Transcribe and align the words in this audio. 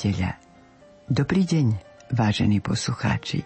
Nedeľa. 0.00 0.32
Dobrý 1.12 1.44
deň, 1.44 1.66
vážení 2.16 2.64
poslucháči. 2.64 3.44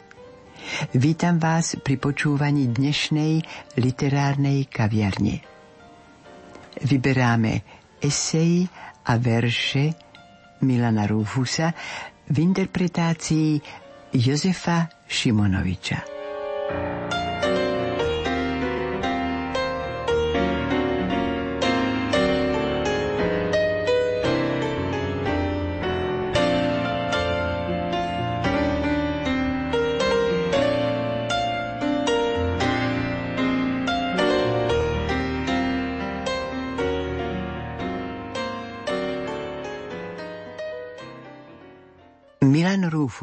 Vítam 0.94 1.42
vás 1.42 1.74
pri 1.82 1.98
počúvaní 1.98 2.70
dnešnej 2.70 3.42
literárnej 3.74 4.70
kaviarne. 4.70 5.42
Vyberáme 6.78 7.66
esej 7.98 8.70
a 9.02 9.18
verše 9.18 9.98
Milana 10.62 11.10
Rúfusa 11.10 11.74
v 12.30 12.36
interpretácii 12.38 13.58
Jozefa 14.14 14.86
Šimonoviča. 15.10 16.13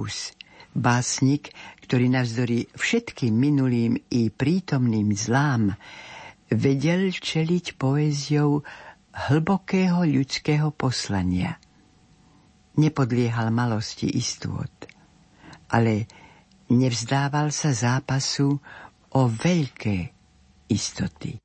Rufus, 0.01 0.33
básnik, 0.73 1.53
ktorý 1.85 2.09
navzdory 2.09 2.65
všetkým 2.73 3.37
minulým 3.37 4.01
i 4.09 4.33
prítomným 4.33 5.13
zlám 5.13 5.77
vedel 6.49 7.13
čeliť 7.13 7.77
poéziou 7.77 8.65
hlbokého 9.29 10.01
ľudského 10.01 10.73
poslania. 10.73 11.61
Nepodliehal 12.81 13.53
malosti 13.53 14.09
istôt, 14.09 14.73
ale 15.69 16.09
nevzdával 16.73 17.53
sa 17.53 17.69
zápasu 17.69 18.57
o 19.13 19.21
veľké 19.29 20.09
istoty. 20.65 21.40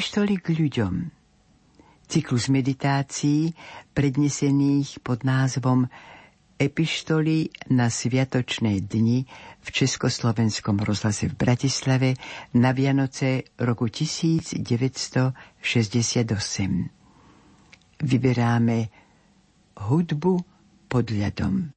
Epištoly 0.00 0.40
k 0.40 0.56
ľuďom. 0.56 1.12
Cyklus 2.08 2.48
meditácií 2.48 3.52
prednesených 3.92 5.04
pod 5.04 5.28
názvom 5.28 5.92
Epištoly 6.56 7.68
na 7.68 7.92
sviatočné 7.92 8.80
dni 8.80 9.28
v 9.60 9.68
Československom 9.68 10.80
rozhlase 10.80 11.28
v 11.28 11.36
Bratislave 11.36 12.16
na 12.56 12.72
Vianoce 12.72 13.52
roku 13.60 13.92
1968. 13.92 15.36
Vyberáme 18.00 18.78
hudbu 19.84 20.34
pod 20.88 21.12
ľadom. 21.12 21.76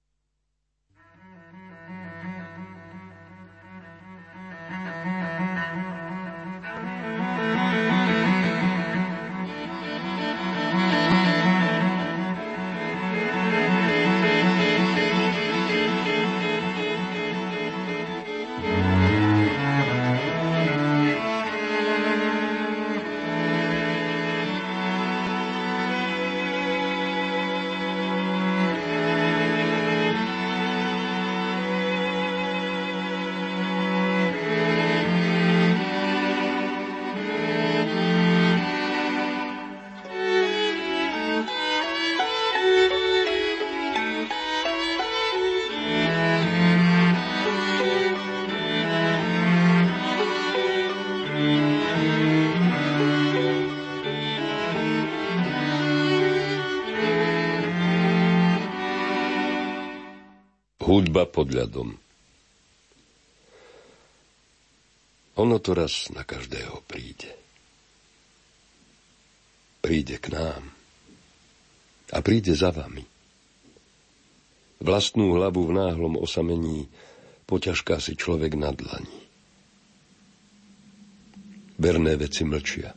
Hudba 60.93 61.25
pod 61.25 61.49
ľadom 61.49 61.89
Ono 65.41 65.57
to 65.57 65.73
raz 65.73 66.13
na 66.13 66.21
každého 66.21 66.85
príde. 66.85 67.33
Príde 69.81 70.21
k 70.21 70.37
nám. 70.37 70.61
A 72.13 72.21
príde 72.21 72.53
za 72.53 72.69
vami. 72.69 73.01
Vlastnú 74.85 75.33
hlavu 75.33 75.65
v 75.65 75.81
náhlom 75.81 76.13
osamení 76.21 76.85
poťažká 77.49 77.97
si 77.97 78.13
človek 78.13 78.53
na 78.53 78.69
dlani. 78.69 79.21
Verné 81.81 82.21
veci 82.21 82.45
mlčia. 82.45 82.93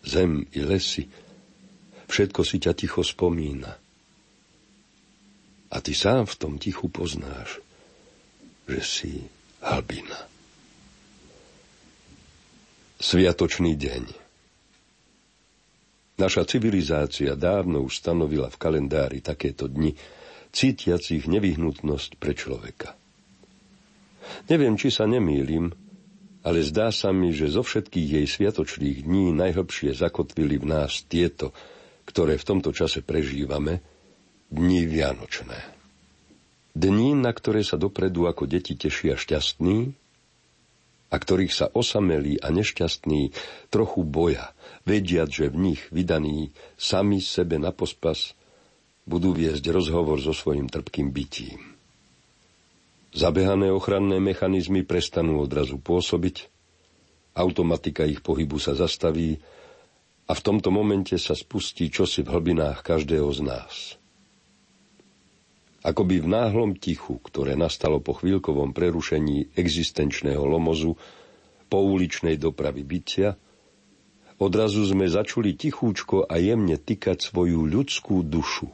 Zem 0.00 0.48
i 0.56 0.64
lesy, 0.64 1.04
všetko 2.08 2.40
si 2.40 2.56
ťa 2.56 2.72
ticho 2.72 3.04
spomína– 3.04 3.76
a 5.70 5.76
ty 5.82 5.92
sám 5.94 6.30
v 6.30 6.34
tom 6.38 6.52
tichu 6.62 6.86
poznáš, 6.86 7.58
že 8.70 8.80
si 8.82 9.12
halbina. 9.62 10.26
Sviatočný 12.96 13.76
deň. 13.76 14.04
Naša 16.16 16.48
civilizácia 16.48 17.36
dávno 17.36 17.84
už 17.84 18.00
stanovila 18.00 18.48
v 18.48 18.56
kalendári 18.56 19.20
takéto 19.20 19.68
dni, 19.68 19.92
cítiacich 20.48 21.28
nevyhnutnosť 21.28 22.16
pre 22.16 22.32
človeka. 22.32 22.96
Neviem, 24.48 24.80
či 24.80 24.88
sa 24.88 25.04
nemýlim, 25.04 25.76
ale 26.40 26.64
zdá 26.64 26.88
sa 26.88 27.12
mi, 27.12 27.36
že 27.36 27.52
zo 27.52 27.60
všetkých 27.60 28.22
jej 28.22 28.26
sviatočných 28.26 29.04
dní 29.04 29.36
najhlbšie 29.36 29.92
zakotvili 29.92 30.56
v 30.56 30.66
nás 30.72 31.04
tieto, 31.04 31.52
ktoré 32.08 32.40
v 32.40 32.48
tomto 32.48 32.70
čase 32.72 33.04
prežívame, 33.04 33.82
dní 34.50 34.86
Vianočné. 34.86 35.58
Dní, 36.76 37.16
na 37.16 37.32
ktoré 37.32 37.64
sa 37.64 37.80
dopredu 37.80 38.28
ako 38.28 38.44
deti 38.44 38.76
tešia 38.76 39.16
šťastní 39.16 39.96
a 41.08 41.16
ktorých 41.16 41.54
sa 41.54 41.66
osamelí 41.72 42.36
a 42.42 42.52
nešťastní 42.52 43.32
trochu 43.72 44.04
boja, 44.04 44.52
vediať, 44.84 45.28
že 45.32 45.46
v 45.48 45.72
nich 45.72 45.82
vydaní 45.88 46.52
sami 46.76 47.24
sebe 47.24 47.56
na 47.56 47.72
pospas 47.72 48.36
budú 49.08 49.32
viesť 49.32 49.64
rozhovor 49.72 50.20
so 50.20 50.36
svojim 50.36 50.68
trpkým 50.68 51.14
bytím. 51.14 51.62
Zabehané 53.16 53.72
ochranné 53.72 54.20
mechanizmy 54.20 54.84
prestanú 54.84 55.40
odrazu 55.40 55.80
pôsobiť, 55.80 56.52
automatika 57.32 58.04
ich 58.04 58.20
pohybu 58.20 58.60
sa 58.60 58.76
zastaví 58.76 59.40
a 60.28 60.32
v 60.36 60.44
tomto 60.44 60.68
momente 60.68 61.16
sa 61.16 61.32
spustí 61.32 61.88
čosi 61.88 62.20
v 62.20 62.36
hlbinách 62.36 62.84
každého 62.84 63.30
z 63.32 63.40
nás. 63.40 63.95
Akoby 65.86 66.18
v 66.18 66.26
náhlom 66.34 66.74
tichu, 66.74 67.22
ktoré 67.22 67.54
nastalo 67.54 68.02
po 68.02 68.18
chvíľkovom 68.18 68.74
prerušení 68.74 69.54
existenčného 69.54 70.42
lomozu, 70.42 70.98
po 71.70 71.78
uličnej 71.78 72.34
dopravy 72.34 72.82
bytia, 72.82 73.38
odrazu 74.42 74.82
sme 74.82 75.06
začuli 75.06 75.54
tichúčko 75.54 76.26
a 76.26 76.42
jemne 76.42 76.74
tykať 76.74 77.30
svoju 77.30 77.70
ľudskú 77.70 78.26
dušu. 78.26 78.66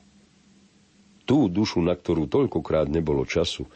Tú 1.29 1.53
dušu, 1.53 1.85
na 1.85 1.93
ktorú 1.93 2.33
toľkokrát 2.33 2.89
nebolo 2.89 3.29
času, 3.29 3.69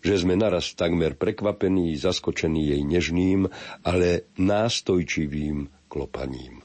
že 0.00 0.24
sme 0.24 0.32
naraz 0.32 0.72
takmer 0.72 1.20
prekvapení, 1.20 1.92
zaskočení 2.00 2.72
jej 2.72 2.80
nežným, 2.80 3.44
ale 3.84 4.24
nástojčivým 4.40 5.68
klopaním. 5.92 6.63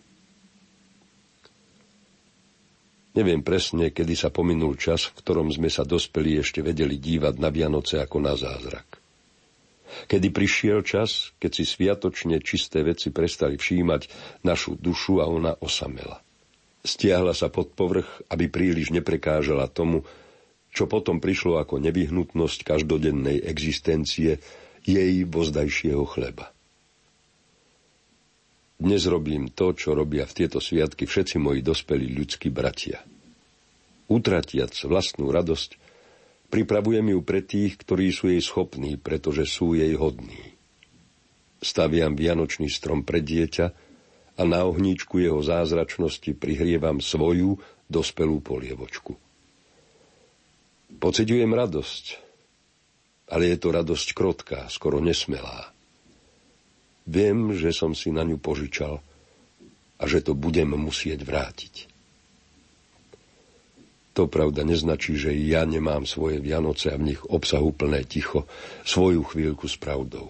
Neviem 3.17 3.41
presne, 3.41 3.89
kedy 3.89 4.13
sa 4.13 4.29
pominul 4.29 4.77
čas, 4.77 5.09
v 5.09 5.17
ktorom 5.25 5.49
sme 5.49 5.67
sa 5.71 5.81
dospeli 5.81 6.37
ešte 6.37 6.61
vedeli 6.61 7.01
dívať 7.01 7.41
na 7.41 7.49
Vianoce 7.49 7.97
ako 7.97 8.17
na 8.21 8.37
zázrak. 8.37 9.01
Kedy 10.05 10.29
prišiel 10.29 10.85
čas, 10.85 11.33
keď 11.41 11.51
si 11.51 11.65
sviatočne 11.65 12.37
čisté 12.45 12.85
veci 12.85 13.09
prestali 13.09 13.57
všímať 13.57 14.01
našu 14.45 14.77
dušu 14.77 15.17
a 15.17 15.25
ona 15.25 15.57
osamela. 15.57 16.21
Stiahla 16.85 17.33
sa 17.33 17.49
pod 17.49 17.73
povrch, 17.73 18.21
aby 18.29 18.45
príliš 18.47 18.93
neprekážala 18.93 19.65
tomu, 19.67 20.05
čo 20.69 20.85
potom 20.85 21.17
prišlo 21.17 21.57
ako 21.57 21.81
nevyhnutnosť 21.81 22.61
každodennej 22.61 23.41
existencie 23.41 24.37
jej 24.85 25.13
vozdajšieho 25.25 26.05
chleba. 26.05 26.53
Dnes 28.79 29.03
robím 29.11 29.51
to, 29.51 29.75
čo 29.75 29.91
robia 29.91 30.23
v 30.23 30.35
tieto 30.39 30.63
sviatky 30.63 31.03
všetci 31.03 31.35
moji 31.35 31.59
dospelí 31.59 32.15
ľudskí 32.15 32.47
bratia. 32.47 33.03
Utratiac 34.07 34.71
vlastnú 34.87 35.35
radosť, 35.35 35.75
pripravujem 36.47 37.11
ju 37.11 37.19
pre 37.19 37.43
tých, 37.43 37.75
ktorí 37.75 38.15
sú 38.15 38.31
jej 38.31 38.39
schopní, 38.39 38.95
pretože 38.95 39.51
sú 39.51 39.75
jej 39.75 39.91
hodní. 39.99 40.55
Staviam 41.59 42.15
vianočný 42.15 42.71
strom 42.71 43.03
pre 43.03 43.19
dieťa 43.19 43.67
a 44.39 44.41
na 44.47 44.63
ohníčku 44.63 45.19
jeho 45.19 45.43
zázračnosti 45.43 46.31
prihrievam 46.39 47.03
svoju 47.03 47.59
dospelú 47.91 48.39
polievočku. 48.39 49.11
Pociťujem 51.03 51.51
radosť, 51.51 52.05
ale 53.27 53.43
je 53.51 53.57
to 53.59 53.75
radosť 53.75 54.07
krotká, 54.15 54.71
skoro 54.71 55.03
nesmelá. 55.03 55.75
Viem, 57.09 57.57
že 57.57 57.73
som 57.73 57.97
si 57.97 58.13
na 58.13 58.21
ňu 58.21 58.37
požičal 58.37 59.01
a 59.97 60.03
že 60.05 60.21
to 60.21 60.37
budem 60.37 60.77
musieť 60.77 61.25
vrátiť. 61.25 61.89
To 64.13 64.29
pravda 64.29 64.61
neznačí, 64.61 65.17
že 65.17 65.33
ja 65.33 65.65
nemám 65.65 66.05
svoje 66.05 66.37
Vianoce 66.37 66.93
a 66.93 66.99
v 67.01 67.13
nich 67.13 67.21
obsahu 67.25 67.73
plné 67.73 68.05
ticho, 68.05 68.45
svoju 68.85 69.25
chvíľku 69.25 69.65
s 69.65 69.79
pravdou. 69.79 70.29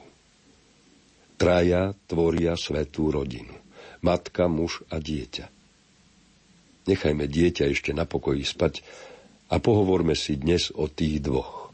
Traja 1.35 1.91
tvoria 2.07 2.55
svetú 2.55 3.11
rodinu. 3.11 3.55
Matka, 3.99 4.47
muž 4.47 4.83
a 4.87 5.03
dieťa. 5.03 5.51
Nechajme 6.87 7.27
dieťa 7.27 7.65
ešte 7.67 7.91
na 7.91 8.07
pokoji 8.07 8.47
spať 8.47 8.85
a 9.51 9.59
pohovorme 9.59 10.15
si 10.15 10.39
dnes 10.39 10.71
o 10.71 10.87
tých 10.87 11.19
dvoch. 11.19 11.73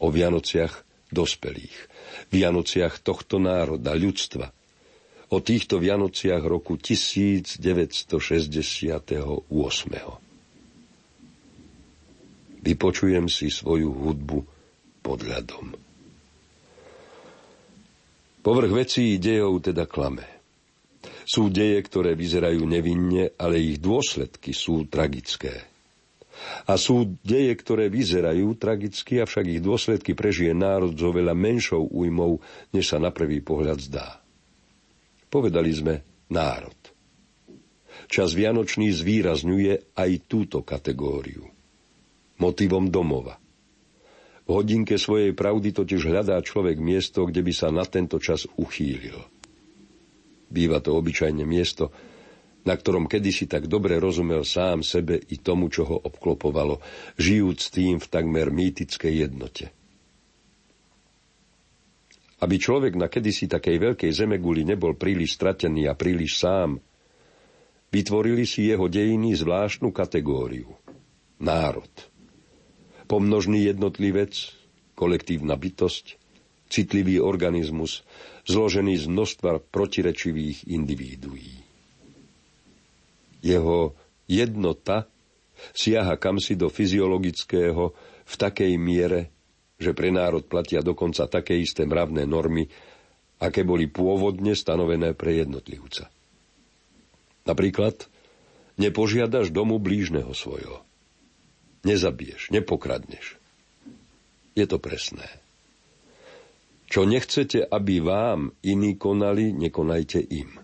O 0.00 0.08
Vianociach 0.10 0.89
dospelých 1.12 1.76
Vianociach 2.30 3.02
tohto 3.02 3.42
národa, 3.42 3.94
ľudstva. 3.94 4.50
O 5.30 5.38
týchto 5.38 5.78
Vianociach 5.78 6.42
roku 6.42 6.74
1968. 6.74 7.62
Vypočujem 12.60 13.26
si 13.30 13.46
svoju 13.48 13.88
hudbu 13.94 14.38
pod 15.00 15.18
ľadom. 15.22 15.72
Povrch 18.40 18.72
vecí 18.72 19.16
dejov 19.22 19.62
teda 19.64 19.86
klame. 19.86 20.26
Sú 21.24 21.46
deje, 21.46 21.78
ktoré 21.86 22.18
vyzerajú 22.18 22.66
nevinne, 22.66 23.38
ale 23.38 23.62
ich 23.62 23.78
dôsledky 23.78 24.50
sú 24.50 24.90
tragické. 24.90 25.69
A 26.68 26.76
sú 26.76 27.18
deje, 27.20 27.52
ktoré 27.56 27.92
vyzerajú 27.92 28.56
tragicky, 28.56 29.20
avšak 29.20 29.58
ich 29.58 29.60
dôsledky 29.60 30.16
prežije 30.16 30.56
národ 30.56 30.94
s 30.94 31.02
oveľa 31.02 31.36
menšou 31.36 31.88
újmou, 31.90 32.40
než 32.72 32.92
sa 32.92 32.98
na 32.98 33.12
prvý 33.12 33.44
pohľad 33.44 33.78
zdá. 33.80 34.20
Povedali 35.30 35.70
sme 35.70 35.94
národ. 36.32 36.76
Čas 38.10 38.34
Vianočný 38.34 38.90
zvýrazňuje 38.90 39.94
aj 39.94 40.10
túto 40.26 40.66
kategóriu. 40.66 41.46
Motivom 42.42 42.90
domova. 42.90 43.38
V 44.48 44.58
hodinke 44.58 44.98
svojej 44.98 45.30
pravdy 45.30 45.70
totiž 45.70 46.10
hľadá 46.10 46.42
človek 46.42 46.82
miesto, 46.82 47.22
kde 47.22 47.46
by 47.46 47.52
sa 47.54 47.70
na 47.70 47.86
tento 47.86 48.18
čas 48.18 48.50
uchýlil. 48.58 49.14
Býva 50.50 50.82
to 50.82 50.98
obyčajne 50.98 51.46
miesto, 51.46 51.94
na 52.64 52.74
ktorom 52.76 53.08
kedysi 53.08 53.48
tak 53.48 53.66
dobre 53.66 53.96
rozumel 53.96 54.44
sám 54.44 54.84
sebe 54.84 55.16
i 55.16 55.36
tomu, 55.40 55.72
čo 55.72 55.88
ho 55.88 55.96
obklopovalo, 55.96 56.80
žijúc 57.16 57.60
tým 57.72 57.96
v 57.96 58.06
takmer 58.06 58.52
mýtickej 58.52 59.14
jednote. 59.16 59.72
Aby 62.40 62.56
človek 62.56 62.96
na 62.96 63.12
kedysi 63.12 63.48
takej 63.48 63.76
veľkej 63.76 64.12
zemeguli 64.16 64.64
nebol 64.64 64.96
príliš 64.96 65.36
stratený 65.36 65.88
a 65.88 65.96
príliš 65.96 66.40
sám, 66.40 66.80
vytvorili 67.92 68.48
si 68.48 68.72
jeho 68.72 68.88
dejiny 68.88 69.36
zvláštnu 69.36 69.92
kategóriu. 69.92 70.72
Národ. 71.40 71.92
Pomnožný 73.04 73.68
jednotlivec, 73.68 74.32
kolektívna 74.96 75.56
bytosť, 75.56 76.16
citlivý 76.70 77.20
organizmus, 77.20 78.06
zložený 78.48 78.96
z 78.96 79.06
množstva 79.10 79.60
protirečivých 79.68 80.70
individuí. 80.70 81.59
Jeho 83.40 83.96
jednota 84.28 85.08
siaha 85.72 86.16
kamsi 86.16 86.56
do 86.56 86.72
fyziologického 86.72 87.84
v 88.24 88.34
takej 88.36 88.72
miere, 88.80 89.32
že 89.80 89.96
pre 89.96 90.12
národ 90.12 90.44
platia 90.44 90.84
dokonca 90.84 91.26
také 91.26 91.56
isté 91.56 91.88
mravné 91.88 92.28
normy, 92.28 92.68
aké 93.40 93.64
boli 93.64 93.88
pôvodne 93.88 94.52
stanovené 94.52 95.16
pre 95.16 95.40
jednotlivca. 95.40 96.12
Napríklad, 97.48 98.04
nepožiadaš 98.76 99.48
domu 99.48 99.80
blížneho 99.80 100.30
svojho. 100.36 100.84
Nezabiješ, 101.88 102.52
nepokradneš. 102.52 103.40
Je 104.52 104.68
to 104.68 104.76
presné. 104.76 105.24
Čo 106.90 107.08
nechcete, 107.08 107.64
aby 107.64 108.02
vám 108.02 108.52
iní 108.66 108.98
konali, 108.98 109.54
nekonajte 109.56 110.20
im. 110.20 110.58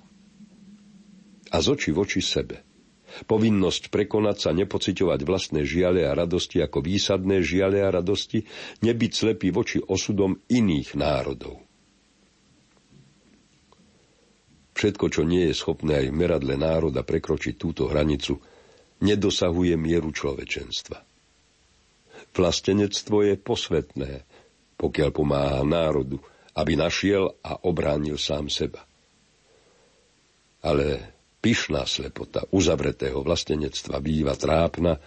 A 1.55 1.57
z 1.63 1.67
oči 1.73 1.95
v 1.95 2.03
oči 2.03 2.21
sebe. 2.21 2.66
Povinnosť 3.25 3.89
prekonať 3.89 4.37
sa, 4.37 4.51
nepociťovať 4.53 5.21
vlastné 5.25 5.65
žiale 5.65 6.05
a 6.05 6.13
radosti 6.13 6.61
ako 6.61 6.85
výsadné 6.85 7.41
žiale 7.41 7.81
a 7.81 7.89
radosti, 7.89 8.45
nebyť 8.85 9.13
slepý 9.17 9.49
voči 9.49 9.81
osudom 9.81 10.37
iných 10.53 10.93
národov. 10.93 11.65
Všetko, 14.77 15.09
čo 15.09 15.25
nie 15.25 15.49
je 15.49 15.57
schopné 15.57 16.05
aj 16.05 16.13
v 16.13 16.19
meradle 16.21 16.55
národa 16.61 17.01
prekročiť 17.01 17.57
túto 17.57 17.89
hranicu, 17.89 18.37
nedosahuje 19.01 19.73
mieru 19.81 20.13
človečenstva. 20.13 21.01
Vlastenectvo 22.37 23.25
je 23.25 23.35
posvetné, 23.41 24.13
pokiaľ 24.77 25.09
pomáha 25.17 25.65
národu, 25.65 26.21
aby 26.53 26.77
našiel 26.77 27.33
a 27.41 27.57
obránil 27.65 28.21
sám 28.21 28.53
seba. 28.53 28.85
Ale 30.61 31.16
Pyšná 31.47 31.87
slepota 31.87 32.43
uzavretého 32.51 33.23
vlastenectva 33.23 34.03
býva 34.03 34.35
trápna 34.35 34.99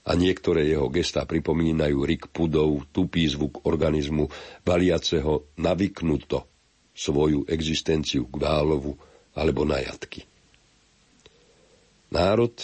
a 0.00 0.16
niektoré 0.16 0.64
jeho 0.72 0.88
gestá 0.88 1.28
pripomínajú 1.28 2.08
rik 2.08 2.32
pudov, 2.32 2.88
tupý 2.88 3.28
zvuk 3.28 3.68
organizmu, 3.68 4.32
valiaceho 4.64 5.52
navyknuto 5.60 6.48
svoju 6.96 7.44
existenciu 7.52 8.24
k 8.32 8.34
válovu 8.40 8.96
alebo 9.36 9.68
na 9.68 9.84
jatky. 9.84 10.24
Národ 12.16 12.56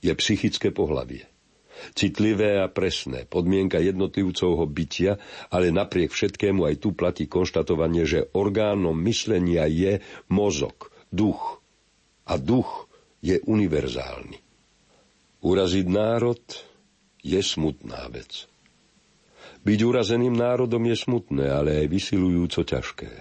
je 0.00 0.12
psychické 0.16 0.72
pohlavie. 0.72 1.28
Citlivé 1.92 2.56
a 2.56 2.72
presné, 2.72 3.28
podmienka 3.28 3.84
jednotlivcovho 3.84 4.64
bytia, 4.64 5.20
ale 5.52 5.68
napriek 5.68 6.08
všetkému 6.08 6.72
aj 6.72 6.74
tu 6.80 6.96
platí 6.96 7.28
konštatovanie, 7.28 8.08
že 8.08 8.32
orgánom 8.32 8.96
myslenia 9.04 9.68
je 9.68 10.00
mozog, 10.32 10.88
duch. 11.12 11.60
A 12.24 12.40
duch 12.40 12.88
je 13.24 13.40
univerzálny. 13.44 14.40
Uraziť 15.44 15.86
národ 15.88 16.40
je 17.20 17.40
smutná 17.40 18.08
vec. 18.08 18.48
Byť 19.64 19.80
urazeným 19.80 20.36
národom 20.36 20.84
je 20.88 20.96
smutné, 20.96 21.48
ale 21.48 21.84
aj 21.84 21.86
vysilujúco 21.88 22.60
ťažké. 22.64 23.12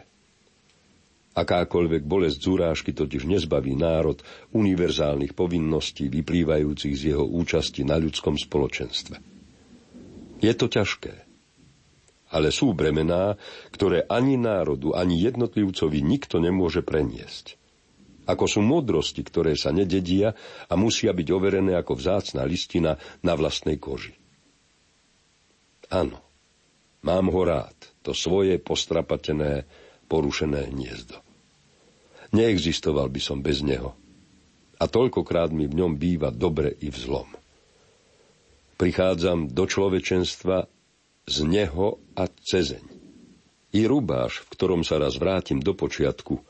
Akákoľvek 1.33 2.05
bolesť 2.05 2.39
z 2.45 2.48
urážky 2.51 2.91
totiž 2.93 3.25
nezbaví 3.25 3.74
národ 3.74 4.22
univerzálnych 4.53 5.33
povinností 5.33 6.05
vyplývajúcich 6.12 6.93
z 6.93 7.01
jeho 7.15 7.25
účasti 7.25 7.81
na 7.81 7.98
ľudskom 7.98 8.38
spoločenstve. 8.38 9.17
Je 10.43 10.53
to 10.53 10.67
ťažké, 10.67 11.15
ale 12.29 12.51
sú 12.51 12.75
bremená, 12.77 13.39
ktoré 13.74 14.05
ani 14.05 14.36
národu, 14.38 14.93
ani 14.93 15.24
jednotlivcovi 15.24 16.03
nikto 16.05 16.38
nemôže 16.38 16.86
preniesť. 16.86 17.55
Ako 18.24 18.48
sú 18.48 18.63
múdrosti, 18.63 19.20
ktoré 19.20 19.60
sa 19.60 19.75
nededia 19.75 20.32
a 20.72 20.74
musia 20.80 21.12
byť 21.12 21.27
overené 21.34 21.75
ako 21.75 22.00
vzácná 22.00 22.48
listina 22.48 22.96
na 23.20 23.36
vlastnej 23.36 23.75
koži. 23.75 24.15
Áno, 25.92 26.24
mám 27.03 27.27
ho 27.27 27.42
rád, 27.44 27.75
to 28.01 28.15
svoje 28.15 28.58
postrapatené, 28.63 29.68
porušené 30.08 30.72
hniezdo. 30.72 31.20
Neexistoval 32.34 33.12
by 33.13 33.22
som 33.22 33.44
bez 33.44 33.62
neho. 33.62 33.94
A 34.82 34.89
toľkokrát 34.89 35.53
mi 35.53 35.70
v 35.70 35.86
ňom 35.86 35.94
býva 35.96 36.34
dobre 36.34 36.74
i 36.82 36.89
v 36.89 36.98
zlom. 36.98 37.30
Prichádzam 38.80 39.53
do 39.53 39.63
človečenstva 39.70 40.65
z 41.30 41.38
neho 41.46 42.01
a 42.18 42.25
cezeň. 42.27 42.84
I 43.74 43.86
rubáš, 43.86 44.44
v 44.44 44.51
ktorom 44.53 44.82
sa 44.82 44.98
raz 44.98 45.18
vrátim 45.18 45.62
do 45.62 45.77
počiatku, 45.77 46.42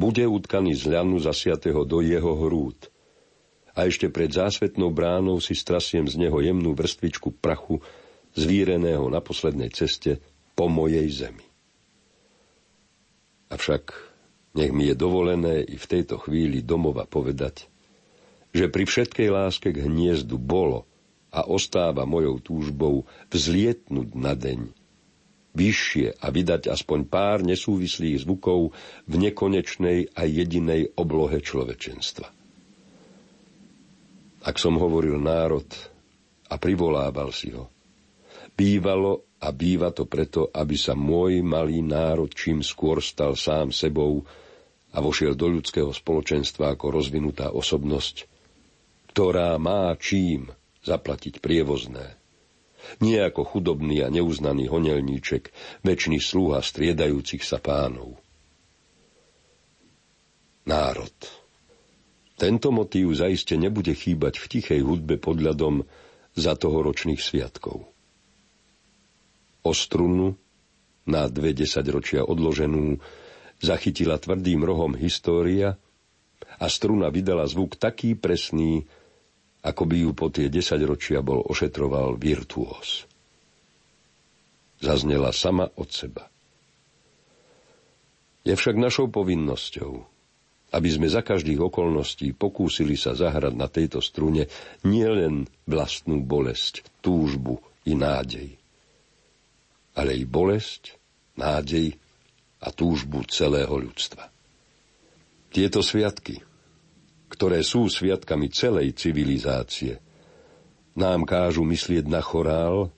bude 0.00 0.24
utkaný 0.24 0.72
z 0.72 0.96
ľanu 0.96 1.20
zasiatého 1.20 1.84
do 1.84 2.00
jeho 2.00 2.48
hrúd. 2.48 2.88
A 3.76 3.84
ešte 3.84 4.08
pred 4.08 4.32
zásvetnou 4.32 4.88
bránou 4.88 5.36
si 5.44 5.52
strasiem 5.52 6.08
z 6.08 6.16
neho 6.16 6.40
jemnú 6.40 6.72
vrstvičku 6.72 7.36
prachu, 7.36 7.84
zvíreného 8.32 9.12
na 9.12 9.20
poslednej 9.20 9.68
ceste 9.68 10.16
po 10.56 10.72
mojej 10.72 11.04
zemi. 11.12 11.44
Avšak 13.52 13.92
nech 14.56 14.72
mi 14.72 14.88
je 14.88 14.96
dovolené 14.96 15.62
i 15.66 15.76
v 15.76 15.86
tejto 15.86 16.16
chvíli 16.22 16.62
domova 16.62 17.04
povedať, 17.06 17.66
že 18.50 18.66
pri 18.66 18.86
všetkej 18.86 19.28
láske 19.30 19.68
k 19.70 19.86
hniezdu 19.86 20.38
bolo 20.38 20.86
a 21.30 21.46
ostáva 21.46 22.02
mojou 22.06 22.42
túžbou 22.42 23.06
vzlietnúť 23.30 24.08
na 24.18 24.34
deň, 24.34 24.74
vyššie 25.54 26.22
a 26.22 26.26
vydať 26.30 26.70
aspoň 26.70 27.00
pár 27.10 27.42
nesúvislých 27.42 28.22
zvukov 28.22 28.70
v 29.10 29.14
nekonečnej 29.18 30.14
a 30.14 30.22
jedinej 30.26 30.94
oblohe 30.94 31.42
človečenstva. 31.42 32.28
Ak 34.40 34.56
som 34.56 34.78
hovoril 34.80 35.20
národ 35.20 35.66
a 36.48 36.54
privolával 36.56 37.34
si 37.34 37.52
ho, 37.52 37.68
bývalo 38.56 39.26
a 39.40 39.52
býva 39.52 39.88
to 39.92 40.04
preto, 40.04 40.48
aby 40.52 40.76
sa 40.76 40.92
môj 40.92 41.40
malý 41.40 41.80
národ 41.80 42.28
čím 42.32 42.60
skôr 42.60 43.00
stal 43.00 43.36
sám 43.36 43.72
sebou 43.72 44.24
a 44.90 44.98
vošiel 44.98 45.38
do 45.38 45.48
ľudského 45.48 45.90
spoločenstva 45.92 46.76
ako 46.76 46.86
rozvinutá 47.00 47.52
osobnosť, 47.52 48.26
ktorá 49.12 49.56
má 49.56 49.92
čím 49.96 50.52
zaplatiť 50.84 51.40
prievozné. 51.40 52.19
Nie 53.00 53.28
ako 53.28 53.42
chudobný 53.44 54.02
a 54.04 54.08
neuznaný 54.08 54.68
honelníček, 54.68 55.52
väčší 55.84 56.18
sluha 56.20 56.60
striedajúcich 56.64 57.44
sa 57.44 57.60
pánov. 57.60 58.18
Národ. 60.68 61.14
Tento 62.40 62.72
motív 62.72 63.12
zaiste 63.16 63.56
nebude 63.60 63.92
chýbať 63.92 64.40
v 64.40 64.46
tichej 64.48 64.80
hudbe 64.80 65.20
podľadom 65.20 65.84
za 66.32 66.56
tohoročných 66.56 67.20
sviatkov 67.20 67.90
strunu, 69.68 70.40
na 71.04 71.28
dve 71.28 71.52
desaťročia 71.52 72.24
odloženú, 72.24 72.96
zachytila 73.60 74.16
tvrdým 74.16 74.64
rohom 74.64 74.96
história 74.96 75.76
a 76.56 76.66
struna 76.72 77.12
vydala 77.12 77.44
zvuk 77.44 77.76
taký 77.76 78.16
presný, 78.16 78.88
ako 79.60 79.82
by 79.84 79.96
ju 79.96 80.10
po 80.16 80.32
tie 80.32 80.48
desaťročia 80.48 81.20
bol 81.20 81.44
ošetroval 81.44 82.16
virtuós. 82.16 83.04
Zaznela 84.80 85.36
sama 85.36 85.68
od 85.76 85.88
seba. 85.92 86.24
Je 88.40 88.56
však 88.56 88.80
našou 88.80 89.12
povinnosťou, 89.12 89.92
aby 90.72 90.88
sme 90.88 91.12
za 91.12 91.20
každých 91.20 91.60
okolností 91.60 92.32
pokúsili 92.32 92.96
sa 92.96 93.12
zahrať 93.12 93.52
na 93.52 93.68
tejto 93.68 94.00
strune 94.00 94.48
nielen 94.80 95.44
vlastnú 95.68 96.24
bolesť, 96.24 96.80
túžbu 97.04 97.60
i 97.84 97.92
nádej, 97.92 98.56
ale 99.92 100.16
i 100.16 100.24
bolesť, 100.24 100.96
nádej 101.36 102.00
a 102.64 102.68
túžbu 102.72 103.28
celého 103.28 103.72
ľudstva. 103.76 104.32
Tieto 105.50 105.84
sviatky, 105.84 106.40
ktoré 107.40 107.64
sú 107.64 107.88
sviatkami 107.88 108.52
celej 108.52 109.00
civilizácie, 109.00 109.96
nám 110.92 111.24
kážu 111.24 111.64
myslieť 111.64 112.04
na 112.04 112.20
chorál 112.20 112.92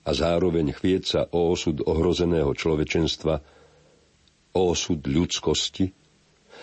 a 0.00 0.10
zároveň 0.16 0.72
chvieť 0.72 1.02
sa 1.04 1.20
o 1.28 1.52
osud 1.52 1.84
ohrozeného 1.84 2.48
človečenstva, 2.56 3.44
o 4.56 4.60
osud 4.72 5.04
ľudskosti, 5.04 5.92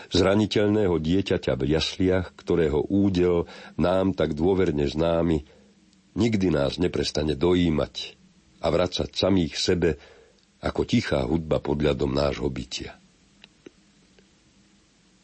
zraniteľného 0.09 0.97
dieťaťa 0.97 1.53
v 1.61 1.63
jasliach, 1.77 2.33
ktorého 2.33 2.89
údel 2.89 3.45
nám 3.77 4.17
tak 4.17 4.33
dôverne 4.33 4.89
známy, 4.89 5.45
nikdy 6.17 6.49
nás 6.49 6.81
neprestane 6.81 7.37
dojímať 7.37 8.17
a 8.65 8.73
vracať 8.73 9.13
samých 9.13 9.61
sebe 9.61 9.89
ako 10.57 10.89
tichá 10.89 11.21
hudba 11.21 11.61
pod 11.61 11.85
ľadom 11.85 12.09
nášho 12.09 12.49
bytia. 12.49 12.97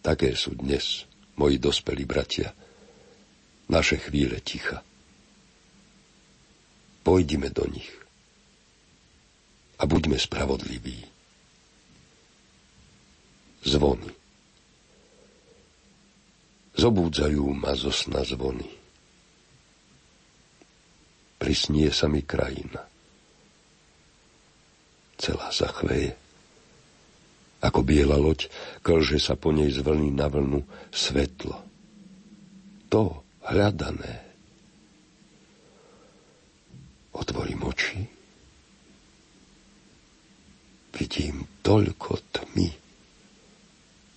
Také 0.06 0.38
sú 0.38 0.54
dnes, 0.54 1.10
moji 1.38 1.58
dospelí 1.58 2.06
bratia, 2.06 2.54
naše 3.70 3.98
chvíle 3.98 4.42
ticha. 4.42 4.84
Pojdime 7.04 7.50
do 7.50 7.64
nich 7.72 7.94
a 9.80 9.86
buďme 9.86 10.20
spravodliví. 10.20 11.06
Zvony. 13.64 14.12
Zobúdzajú 16.78 17.46
ma 17.58 17.74
zo 17.74 17.90
sna 17.90 18.22
zvony. 18.22 18.70
Prisnie 21.38 21.90
sa 21.94 22.10
mi 22.10 22.22
krajina 22.22 22.86
celá 25.18 25.50
zachveje. 25.50 26.27
Ako 27.58 27.82
biela 27.82 28.22
loď, 28.22 28.54
klže 28.86 29.18
sa 29.18 29.34
po 29.34 29.50
nej 29.50 29.74
z 29.74 29.82
vlny 29.82 30.14
na 30.14 30.30
vlnu 30.30 30.62
svetlo. 30.94 31.58
To 32.94 33.26
hľadané. 33.50 34.14
Otvorím 37.18 37.66
oči. 37.66 37.98
Vidím 40.94 41.46
toľko 41.66 42.12
tmy, 42.30 42.70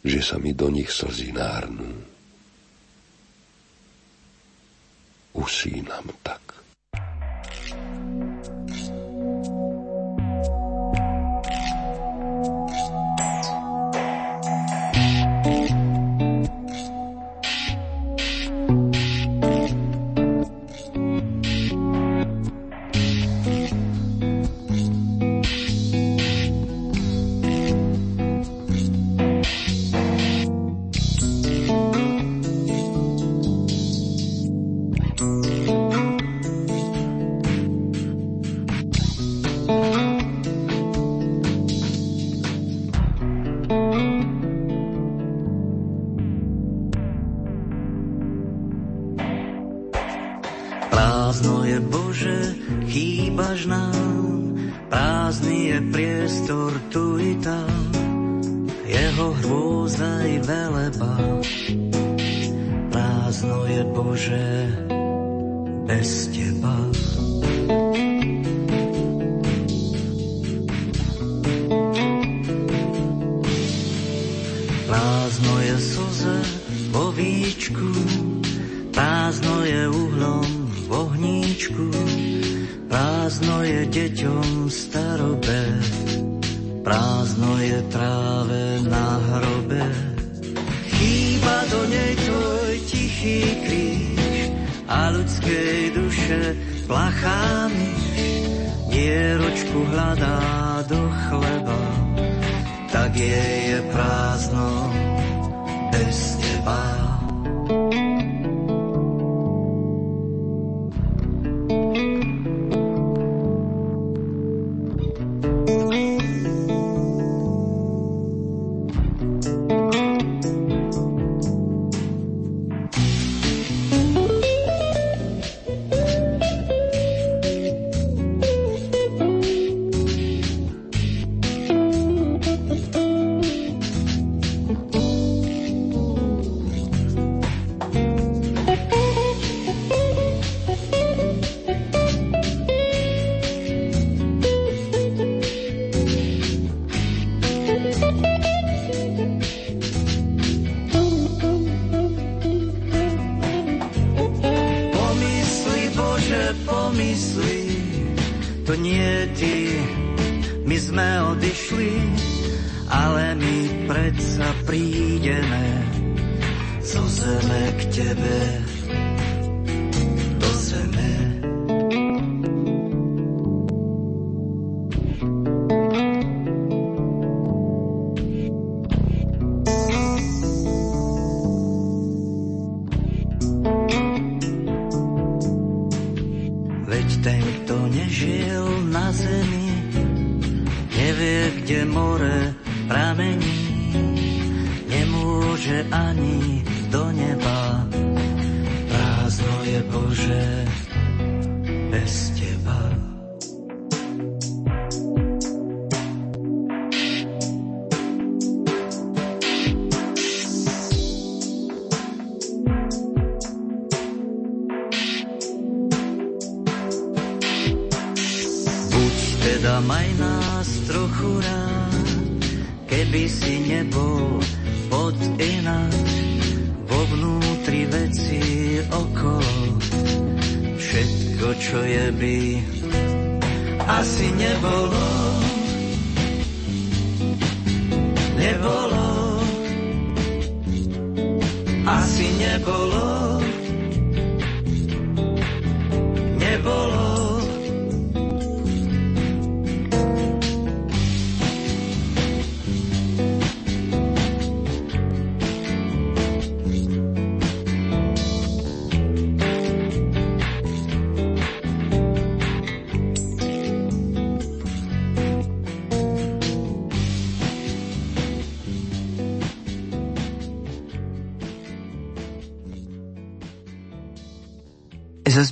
že 0.04 0.20
sa 0.20 0.36
mi 0.36 0.52
do 0.52 0.68
nich 0.68 0.92
slzy 0.92 1.32
nárnú. 1.32 1.88
Usínam 5.32 6.12
tak. 6.20 6.59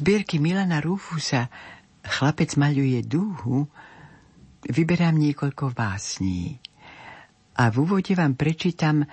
Zbierky 0.08 0.40
Milana 0.40 0.80
Rufusa 0.80 1.52
Chlapec 2.00 2.56
maľuje 2.56 3.04
dúhu 3.04 3.68
vyberám 4.64 5.12
niekoľko 5.12 5.76
básní. 5.76 6.56
A 7.60 7.68
v 7.68 7.84
úvode 7.84 8.16
vám 8.16 8.32
prečítam 8.32 9.04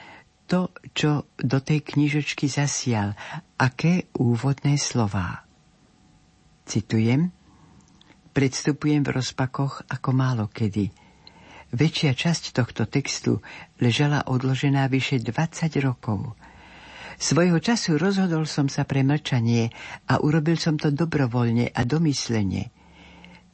to, 0.47 0.71
čo 0.95 1.27
do 1.35 1.59
tej 1.59 1.83
knižočky 1.83 2.47
zasial, 2.47 3.11
aké 3.59 4.07
úvodné 4.15 4.79
slová. 4.79 5.43
Citujem, 6.63 7.27
predstupujem 8.31 9.03
v 9.03 9.19
rozpakoch 9.19 9.83
ako 9.91 10.09
málo 10.15 10.47
kedy. 10.47 10.95
Väčšia 11.75 12.15
časť 12.15 12.55
tohto 12.55 12.87
textu 12.87 13.43
ležala 13.83 14.31
odložená 14.31 14.87
vyše 14.87 15.19
20 15.19 15.75
rokov– 15.83 16.23
Svojho 17.15 17.59
času 17.63 17.95
rozhodol 17.95 18.43
som 18.43 18.67
sa 18.67 18.83
pre 18.83 19.01
mlčanie 19.01 19.71
a 20.11 20.19
urobil 20.19 20.59
som 20.59 20.75
to 20.75 20.91
dobrovoľne 20.91 21.71
a 21.71 21.81
domyslene. 21.87 22.71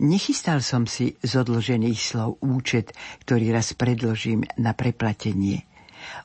Nechystal 0.01 0.65
som 0.65 0.89
si 0.89 1.13
z 1.21 1.31
odložených 1.37 1.99
slov 2.01 2.41
účet, 2.41 2.89
ktorý 3.21 3.53
raz 3.53 3.77
predložím 3.77 4.41
na 4.57 4.73
preplatenie. 4.73 5.61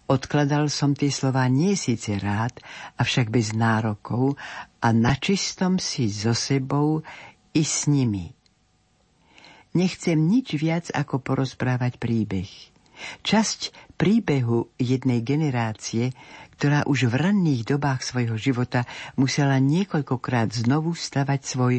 Odkladal 0.09 0.73
som 0.73 0.97
tie 0.97 1.13
slova 1.13 1.45
nie 1.53 1.77
síce 1.77 2.17
rád, 2.17 2.57
avšak 2.97 3.29
bez 3.29 3.53
nárokov 3.53 4.41
a 4.81 4.89
načistom 4.97 5.77
si 5.77 6.09
so 6.09 6.33
sebou 6.33 7.05
i 7.53 7.61
s 7.61 7.85
nimi. 7.85 8.33
Nechcem 9.77 10.17
nič 10.17 10.57
viac 10.57 10.89
ako 10.89 11.21
porozprávať 11.21 12.01
príbeh. 12.01 12.49
Časť 13.21 13.93
príbehu 14.01 14.73
jednej 14.81 15.21
generácie, 15.21 16.17
ktorá 16.57 16.89
už 16.89 17.13
v 17.13 17.15
ranných 17.21 17.77
dobách 17.77 18.01
svojho 18.01 18.41
života 18.41 18.89
musela 19.21 19.61
niekoľkokrát 19.61 20.57
znovu 20.57 20.97
stavať 20.97 21.41
svoj 21.45 21.75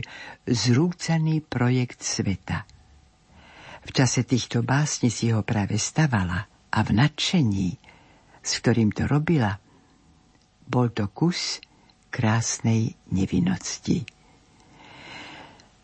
zrúcaný 0.46 1.42
projekt 1.42 2.06
sveta. 2.06 2.70
V 3.88 3.90
čase 3.90 4.22
týchto 4.22 4.62
básni 4.62 5.10
si 5.10 5.34
ho 5.34 5.42
práve 5.42 5.82
stavala 5.82 6.46
a 6.70 6.80
v 6.86 6.90
nadšení, 6.94 7.70
s 8.44 8.52
ktorým 8.62 8.94
to 8.94 9.10
robila, 9.10 9.58
bol 10.68 10.92
to 10.94 11.10
kus 11.10 11.64
krásnej 12.14 12.94
nevinnosti. 13.10 14.04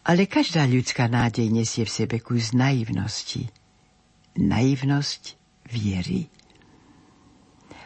Ale 0.04 0.28
každá 0.28 0.68
ľudská 0.68 1.08
nádej 1.08 1.48
nesie 1.48 1.88
v 1.88 1.96
sebe 2.04 2.18
kus 2.20 2.52
naivnosti. 2.52 3.48
Naivnosť 4.36 5.40
viery. 5.72 6.28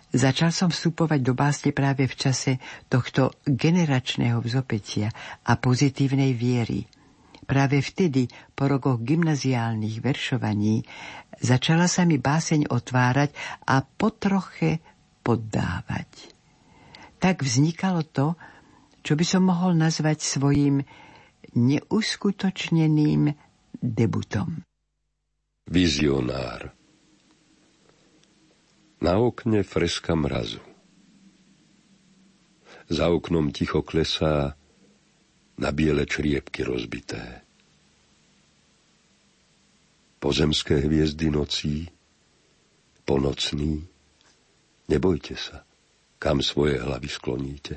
Začal 0.08 0.56
som 0.56 0.72
vstupovať 0.72 1.20
do 1.20 1.36
básne 1.36 1.76
práve 1.76 2.08
v 2.08 2.16
čase 2.16 2.52
tohto 2.88 3.36
generačného 3.44 4.40
vzopetia 4.40 5.12
a 5.44 5.60
pozitívnej 5.60 6.32
viery. 6.32 6.88
Práve 7.48 7.80
vtedy, 7.80 8.28
po 8.56 8.68
rokoch 8.68 9.04
gymnaziálnych 9.04 10.04
veršovaní, 10.04 10.84
začala 11.40 11.88
sa 11.88 12.04
mi 12.04 12.20
báseň 12.20 12.72
otvárať 12.72 13.32
a 13.68 13.84
potroche 13.84 14.84
poddávať. 15.24 16.36
Tak 17.20 17.44
vznikalo 17.44 18.04
to, 18.08 18.36
čo 19.04 19.16
by 19.16 19.26
som 19.28 19.48
mohol 19.48 19.76
nazvať 19.76 20.24
svojim 20.24 20.84
neuskutočneným 21.56 23.32
debutom. 23.80 24.64
Vizionár 25.68 26.72
Na 28.98 29.18
okne 29.22 29.62
freska 29.64 30.16
mrazu. 30.18 30.60
Za 32.90 33.14
oknom 33.14 33.54
ticho 33.54 33.86
klesá 33.86 34.58
na 35.58 35.70
biele 35.70 36.06
čriepky 36.06 36.64
rozbité. 36.66 37.42
Pozemské 40.18 40.82
hviezdy 40.82 41.30
nocí, 41.30 41.86
ponocný, 43.06 43.86
nebojte 44.90 45.38
sa, 45.38 45.62
kam 46.18 46.42
svoje 46.42 46.82
hlavy 46.82 47.10
skloníte. 47.10 47.76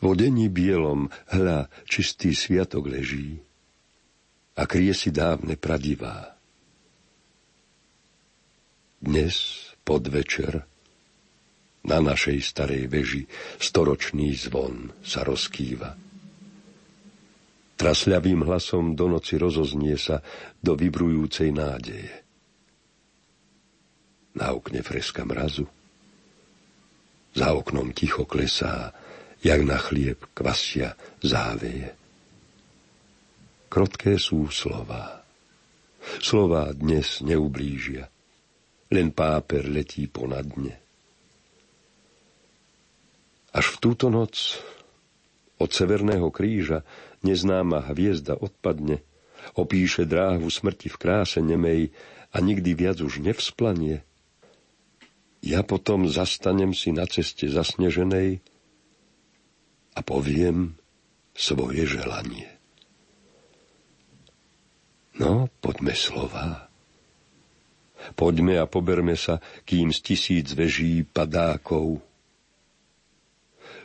V 0.00 0.02
odení 0.08 0.48
bielom, 0.48 1.12
hľa, 1.32 1.68
čistý 1.84 2.32
sviatok 2.32 2.88
leží 2.88 3.44
a 4.56 4.64
krie 4.64 4.96
si 4.96 5.12
dávne 5.12 5.60
pradivá. 5.60 6.33
Dnes, 9.04 9.68
podvečer, 9.84 10.64
na 11.84 12.00
našej 12.00 12.40
starej 12.40 12.88
veži 12.88 13.28
storočný 13.60 14.32
zvon 14.32 14.96
sa 15.04 15.20
rozkýva. 15.20 15.92
Trasľavým 17.76 18.48
hlasom 18.48 18.96
do 18.96 19.12
noci 19.12 19.36
rozoznie 19.36 20.00
sa 20.00 20.24
do 20.56 20.72
vibrujúcej 20.72 21.52
nádeje. 21.52 22.16
Na 24.40 24.56
okne 24.56 24.80
freska 24.80 25.28
mrazu. 25.28 25.68
Za 27.36 27.52
oknom 27.52 27.92
ticho 27.92 28.24
klesá 28.24 28.88
jak 29.44 29.60
na 29.68 29.76
chlieb 29.84 30.32
kvasia 30.32 30.96
záveje. 31.20 31.92
Krotké 33.68 34.16
sú 34.16 34.48
slova. 34.48 35.28
Slova 36.24 36.72
dnes 36.72 37.20
neublížia. 37.20 38.13
Len 38.94 39.10
páper 39.10 39.66
letí 39.66 40.06
ponad 40.06 40.46
dne. 40.46 40.78
Až 43.50 43.74
v 43.74 43.76
túto 43.82 44.06
noc 44.06 44.62
od 45.58 45.70
Severného 45.70 46.30
kríža 46.30 46.86
neznáma 47.26 47.90
hviezda 47.90 48.38
odpadne, 48.38 49.02
opíše 49.58 50.06
dráhu 50.06 50.46
smrti 50.46 50.90
v 50.90 50.96
kráse 50.98 51.42
nemej 51.42 51.90
a 52.30 52.38
nikdy 52.38 52.70
viac 52.78 53.02
už 53.02 53.18
nevsplanie. 53.18 54.06
Ja 55.42 55.66
potom 55.66 56.06
zastanem 56.06 56.70
si 56.70 56.94
na 56.94 57.06
ceste 57.10 57.50
zasneženej, 57.50 58.42
a 59.94 60.00
poviem 60.02 60.74
svoje 61.34 61.86
želanie. 61.86 62.50
No, 65.14 65.46
poďme 65.62 65.94
slova. 65.94 66.73
Poďme 68.12 68.60
a 68.60 68.68
poberme 68.68 69.16
sa, 69.16 69.40
kým 69.64 69.88
z 69.88 69.98
tisíc 70.04 70.52
veží 70.52 71.08
padákov. 71.08 72.04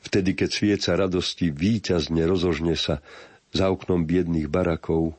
Vtedy, 0.03 0.35
keď 0.35 0.49
svieca 0.51 0.91
radosti 0.99 1.51
výťazne 1.51 2.23
rozožne 2.27 2.75
sa 2.75 2.99
za 3.55 3.71
oknom 3.71 4.03
biedných 4.03 4.51
barakov, 4.51 5.15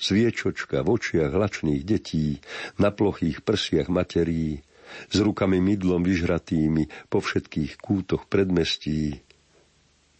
Sviečočka 0.00 0.80
v 0.80 0.96
očiach 0.96 1.28
lačných 1.28 1.84
detí, 1.84 2.40
na 2.80 2.88
plochých 2.88 3.44
prsiach 3.44 3.92
materí, 3.92 4.64
s 5.12 5.16
rukami 5.20 5.60
mydlom 5.60 6.00
vyžratými 6.00 7.12
po 7.12 7.20
všetkých 7.20 7.76
kútoch 7.76 8.24
predmestí, 8.24 9.20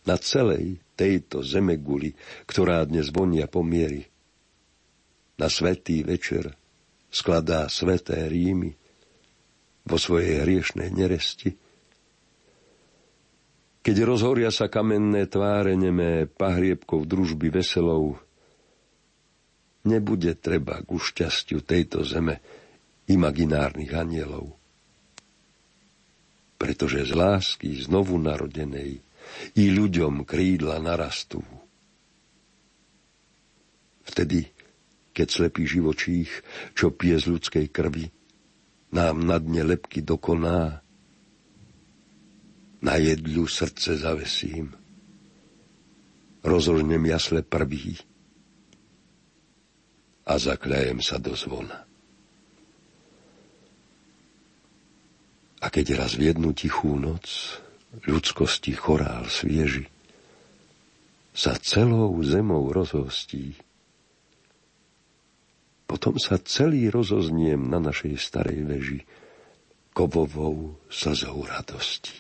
na 0.05 0.21
celej 0.21 0.85
tejto 1.01 1.41
zemeguli, 1.41 2.13
ktorá 2.45 2.85
dnes 2.85 3.09
vonia 3.09 3.49
pomiery. 3.49 4.05
Na 5.41 5.49
svetý 5.49 6.05
večer 6.05 6.60
skladá 7.11 7.67
sveté 7.67 8.31
rímy 8.31 8.73
vo 9.85 9.99
svojej 9.99 10.47
hriešnej 10.47 10.89
neresti. 10.95 11.51
Keď 13.81 13.97
rozhoria 14.07 14.55
sa 14.55 14.71
kamenné 14.71 15.27
tváre 15.27 15.75
nemé 15.75 16.29
pahriebkov 16.31 17.09
družby 17.09 17.51
veselou, 17.51 18.15
nebude 19.83 20.37
treba 20.39 20.85
ku 20.87 21.01
šťastiu 21.01 21.65
tejto 21.65 22.07
zeme 22.07 22.39
imaginárnych 23.09 23.91
anielov 23.97 24.61
pretože 26.61 27.09
z 27.09 27.17
lásky 27.17 27.73
znovu 27.81 28.21
narodenej 28.21 29.01
i 29.57 29.65
ľuďom 29.73 30.29
krídla 30.29 30.77
narastú. 30.77 31.41
Vtedy, 34.05 34.45
keď 35.21 35.29
slepý 35.29 35.69
živočích, 35.69 36.33
čo 36.73 36.97
pije 36.97 37.21
z 37.21 37.37
ľudskej 37.37 37.67
krvi, 37.69 38.09
nám 38.97 39.21
na 39.21 39.37
dne 39.37 39.77
lepky 39.77 40.01
dokoná, 40.01 40.81
na 42.81 42.95
jedľu 42.97 43.45
srdce 43.45 44.01
zavesím. 44.01 44.73
Rozožnem 46.41 47.05
jasle 47.05 47.45
prvý 47.45 48.01
a 50.25 50.41
zakľajem 50.41 51.05
sa 51.05 51.21
do 51.21 51.37
zvona. 51.37 51.85
A 55.61 55.69
keď 55.69 56.01
raz 56.01 56.17
v 56.17 56.33
jednu 56.33 56.57
tichú 56.57 56.97
noc 56.97 57.61
ľudskosti 58.09 58.73
chorál 58.73 59.29
svieži 59.29 59.85
sa 61.37 61.61
celou 61.61 62.17
zemou 62.25 62.73
rozhostí, 62.73 63.61
potom 65.91 66.15
sa 66.23 66.39
celý 66.39 66.87
rozozniem 66.87 67.67
na 67.67 67.83
našej 67.83 68.15
starej 68.15 68.63
veži 68.63 69.01
kovovou 69.91 70.79
slzou 70.87 71.43
radosti. 71.43 72.15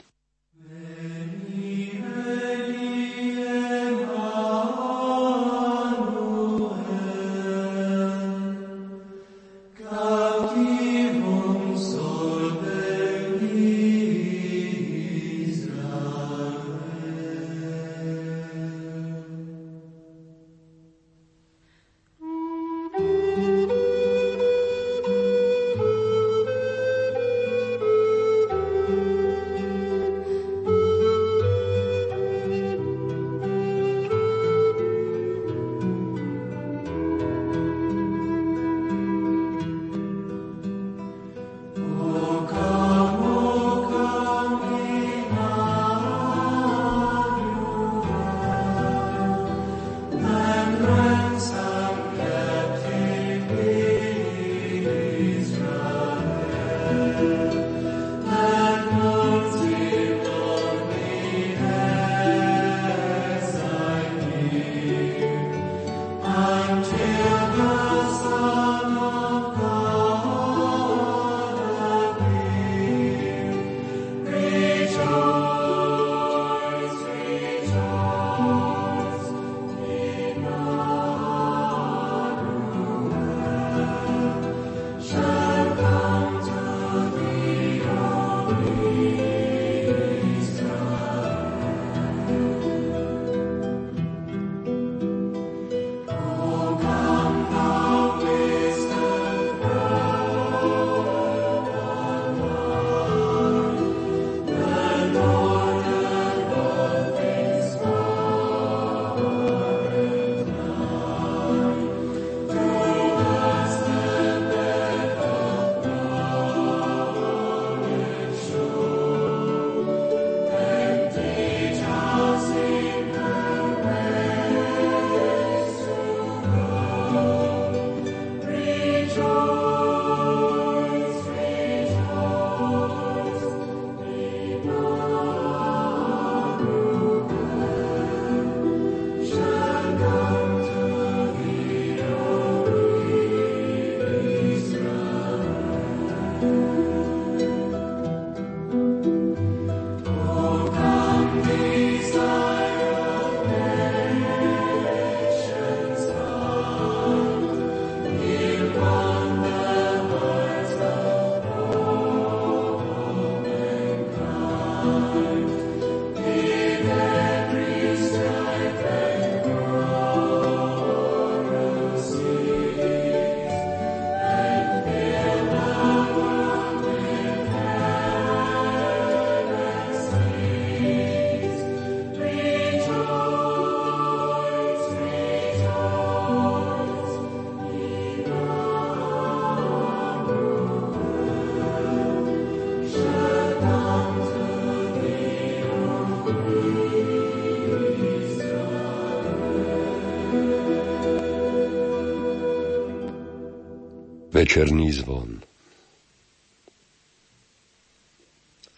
Večerný 204.40 204.88
zvon. 204.96 205.37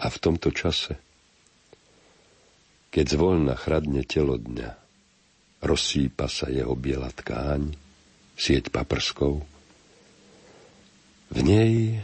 A 0.03 0.11
v 0.11 0.17
tomto 0.19 0.51
čase, 0.51 0.99
keď 2.91 3.07
zvolna 3.07 3.55
chradne 3.55 4.03
telo 4.03 4.43
dňa, 4.43 4.71
rozsýpa 5.63 6.27
sa 6.27 6.51
jeho 6.51 6.75
biela 6.75 7.15
tkáň, 7.15 7.79
sieť 8.35 8.75
paprskov, 8.75 9.47
v 11.31 11.39
nej 11.47 11.95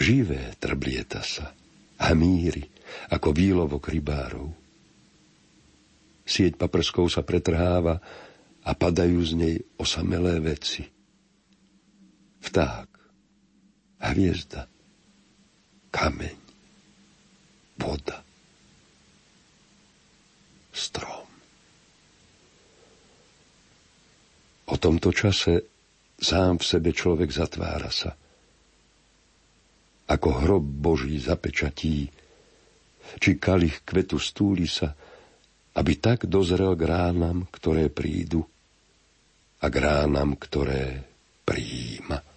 živé 0.00 0.56
trblieta 0.56 1.20
sa 1.20 1.52
a 2.00 2.08
míri 2.16 2.64
ako 3.12 3.36
výlovok 3.36 3.92
rybárov. 3.92 4.48
Sieť 6.24 6.56
paprskov 6.56 7.12
sa 7.12 7.20
pretrháva 7.20 8.00
a 8.64 8.72
padajú 8.72 9.20
z 9.28 9.32
nej 9.36 9.56
osamelé 9.76 10.40
veci. 10.40 10.88
Vták, 12.40 12.93
hviezda, 14.12 14.68
kameň, 15.88 16.36
voda, 17.80 18.20
strom. 20.74 21.28
O 24.68 24.74
tomto 24.76 25.14
čase 25.14 25.62
sám 26.18 26.58
v 26.58 26.64
sebe 26.64 26.90
človek 26.90 27.30
zatvára 27.30 27.92
sa. 27.92 28.12
Ako 30.04 30.44
hrob 30.44 30.64
Boží 30.64 31.16
zapečatí, 31.16 32.08
či 33.20 33.30
kalich 33.40 33.84
kvetu 33.84 34.20
stúli 34.20 34.68
sa, 34.68 34.92
aby 35.74 35.92
tak 35.98 36.28
dozrel 36.28 36.76
k 36.76 36.84
ránam, 36.86 37.48
ktoré 37.50 37.88
prídu 37.88 38.44
a 39.60 39.66
k 39.68 39.76
ránam, 39.80 40.36
ktoré 40.36 41.02
prijíma. 41.44 42.33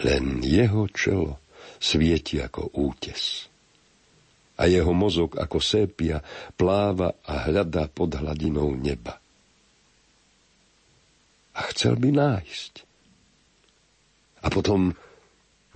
Len 0.00 0.40
jeho 0.40 0.88
čelo 0.88 1.42
svieti 1.76 2.40
ako 2.40 2.72
útes. 2.78 3.50
A 4.56 4.70
jeho 4.70 4.94
mozog 4.94 5.36
ako 5.36 5.58
sépia 5.58 6.22
pláva 6.54 7.18
a 7.26 7.50
hľadá 7.50 7.90
pod 7.90 8.14
hladinou 8.14 8.72
neba. 8.78 9.18
A 11.52 11.60
chcel 11.74 11.98
by 12.00 12.08
nájsť. 12.14 12.72
A 14.42 14.46
potom 14.48 14.96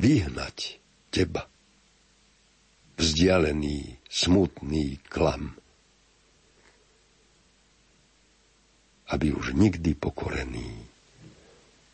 vyhnať 0.00 0.80
teba. 1.12 1.44
Vzdialený, 2.96 4.00
smutný 4.08 4.96
klam. 5.12 5.52
Aby 9.12 9.36
už 9.36 9.52
nikdy 9.52 9.92
pokorený 9.94 10.85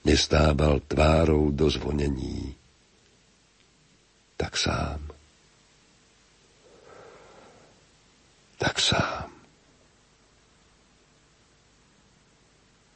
nestával 0.04 0.80
tvárou 0.80 1.50
do 1.50 1.70
zvonení, 1.70 2.54
tak 4.36 4.56
sám, 4.56 5.08
tak 8.58 8.80
sám, 8.80 9.32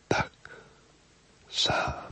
tak 0.09 0.33
sám. 1.51 2.06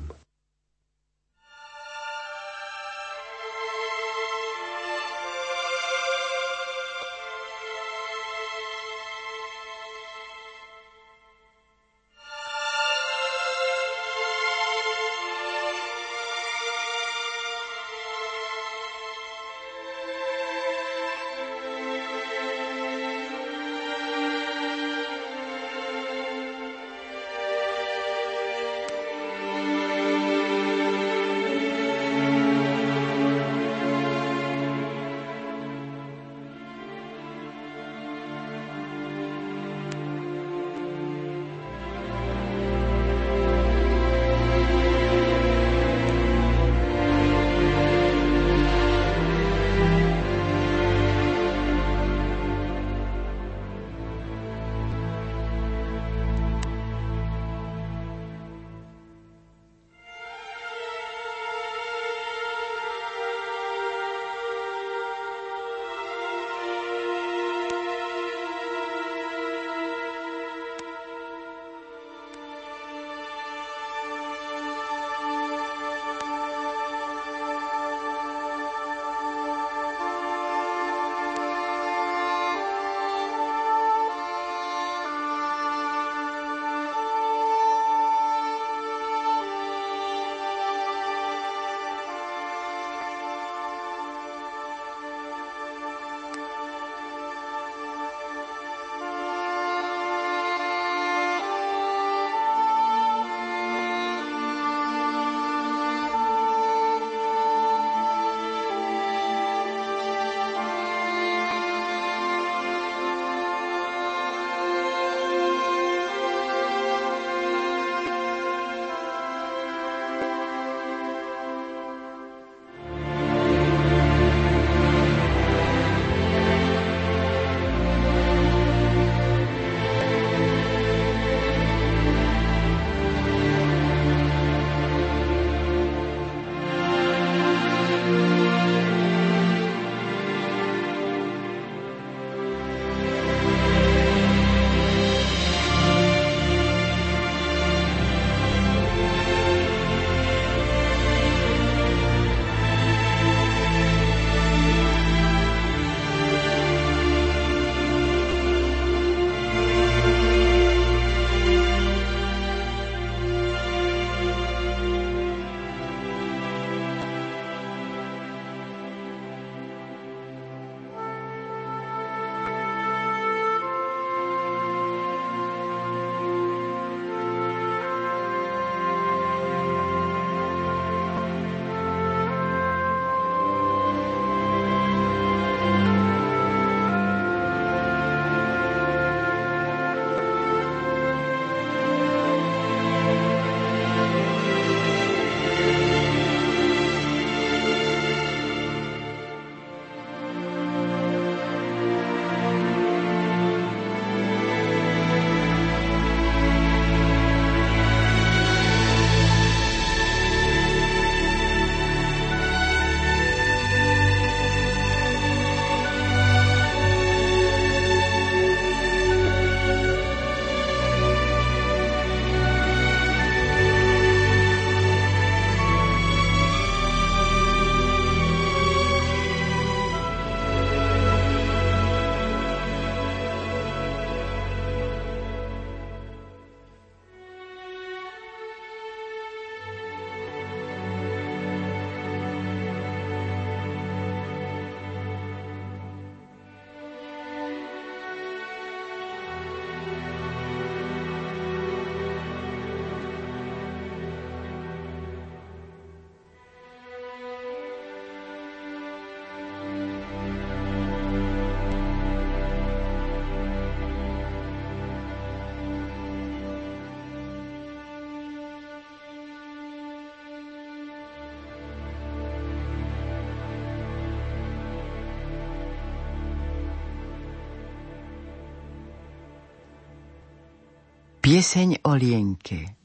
Pieseň 281.25 281.89
o 281.89 281.97
lienke. 281.97 282.77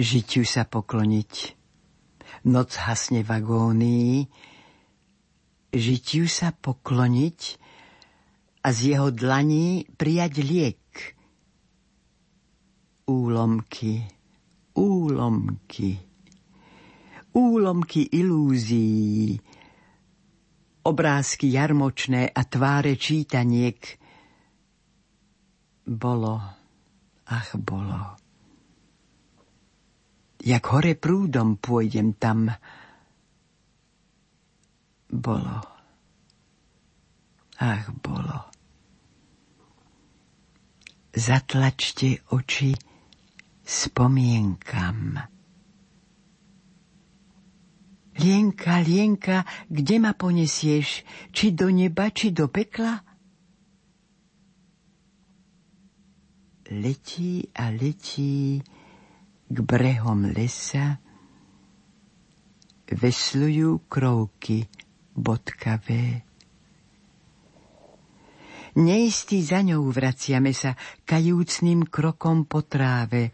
Žiťu 0.00 0.48
sa 0.48 0.64
pokloniť. 0.64 1.32
Noc 2.48 2.72
hasne 2.72 3.20
v 3.20 3.30
agónii 3.36 4.24
Žiťu 5.76 6.24
sa 6.24 6.56
pokloniť 6.56 7.40
a 8.64 8.72
z 8.72 8.78
jeho 8.96 9.12
dlaní 9.12 9.84
prijať 9.92 10.40
liek. 10.40 10.84
Úlomky, 13.12 14.00
úlomky, 14.80 16.00
úlomky 17.36 18.08
ilúzií, 18.08 19.36
obrázky 20.80 21.52
jarmočné 21.52 22.32
a 22.32 22.40
tváre 22.40 22.96
čítaniek. 22.96 23.84
Bolo, 25.84 26.55
ach 27.26 27.54
bolo. 27.58 28.16
Jak 30.46 30.62
hore 30.70 30.94
prúdom 30.94 31.58
pôjdem 31.58 32.14
tam, 32.14 32.50
bolo, 35.10 35.58
ach 37.58 37.90
bolo 37.98 38.56
zatlačte 41.16 42.20
oči 42.28 42.76
spomienkam. 43.64 45.16
Lienka, 48.16 48.80
Lienka, 48.80 49.44
kde 49.68 49.96
ma 50.00 50.12
ponesieš? 50.12 51.04
Či 51.32 51.52
do 51.52 51.68
neba, 51.72 52.12
či 52.12 52.32
do 52.32 52.48
pekla? 52.48 53.00
Letí 56.66 57.46
a 57.54 57.70
letí 57.70 58.58
k 59.46 59.56
brehom 59.62 60.34
lesa, 60.34 60.98
veslujú 62.90 63.86
krouky 63.86 64.66
bodkavé. 65.14 66.26
Neistý 68.76 69.46
za 69.46 69.62
ňou 69.62 69.88
vraciame 69.94 70.50
sa 70.50 70.74
kajúcným 71.06 71.86
krokom 71.86 72.50
po 72.50 72.66
tráve. 72.66 73.30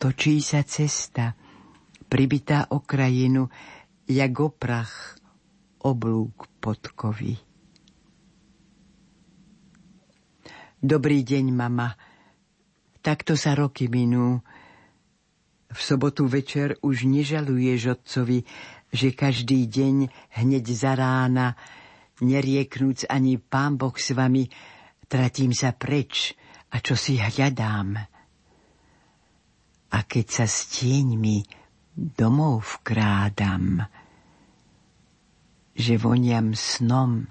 Točí 0.00 0.40
sa 0.40 0.64
cesta, 0.64 1.36
pribitá 2.08 2.72
o 2.72 2.80
krajinu, 2.80 3.52
jak 4.08 4.34
oprach 4.40 5.20
oblúk 5.84 6.48
podkovy. 6.64 7.53
Dobrý 10.84 11.24
deň, 11.24 11.48
mama. 11.48 11.96
Takto 13.00 13.40
sa 13.40 13.56
roky 13.56 13.88
minú. 13.88 14.44
V 15.72 15.80
sobotu 15.80 16.28
večer 16.28 16.76
už 16.84 17.08
nežaluješ 17.08 17.96
otcovi, 17.96 18.44
že 18.92 19.16
každý 19.16 19.64
deň 19.64 20.12
hneď 20.36 20.64
za 20.76 20.92
rána 20.92 21.56
nerieknúc 22.20 23.08
ani 23.08 23.40
pán 23.40 23.80
Boh 23.80 23.96
s 23.96 24.12
vami, 24.12 24.44
tratím 25.08 25.56
sa 25.56 25.72
preč 25.72 26.36
a 26.68 26.84
čo 26.84 27.00
si 27.00 27.16
hľadám. 27.16 28.04
A 29.88 29.98
keď 30.04 30.26
sa 30.28 30.44
s 30.44 30.68
tieňmi 30.68 31.48
domov 31.96 32.84
vkrádam, 32.84 33.88
že 35.72 35.96
voniam 35.96 36.52
snom 36.52 37.24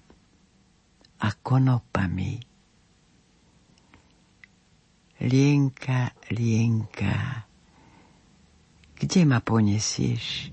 a 1.21 1.29
konopami. 1.45 2.52
Lienka, 5.23 6.11
Lienka, 6.35 7.47
kde 8.99 9.21
ma 9.23 9.39
ponesieš? 9.39 10.51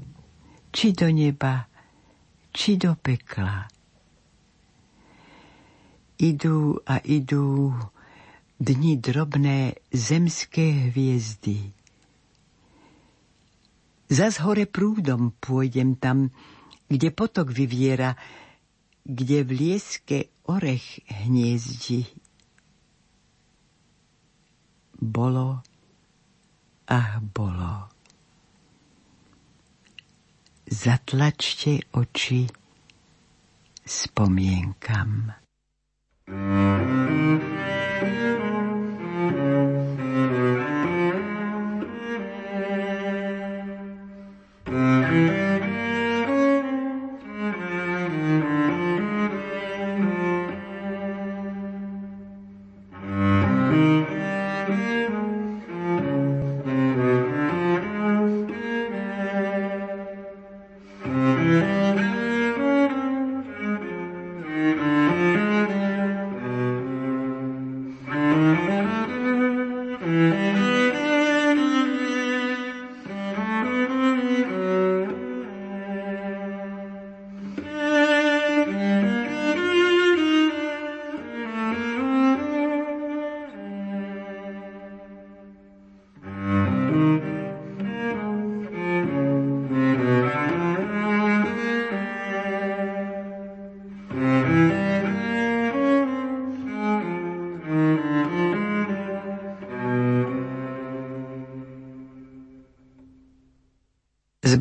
Či 0.71 0.95
do 0.95 1.11
neba, 1.11 1.67
či 2.55 2.79
do 2.79 2.95
pekla? 2.95 3.67
Idú 6.23 6.79
a 6.87 7.03
idú 7.03 7.75
dni 8.63 8.95
drobné 9.03 9.75
zemské 9.91 10.95
hviezdy. 10.95 11.75
Zas 14.07 14.39
hore 14.39 14.71
prúdom 14.71 15.35
pôjdem 15.43 15.99
tam, 15.99 16.31
kde 16.87 17.11
potok 17.11 17.51
vyviera, 17.51 18.15
kde 19.03 19.43
v 19.43 19.51
lieske 19.51 20.31
orech 20.47 21.03
hniezdi. 21.11 22.07
Bolo, 25.01 25.63
ach 26.87 27.21
bolo. 27.35 27.89
Zatlačte 30.69 31.81
oči 31.97 32.45
spomienkam. 33.83 35.33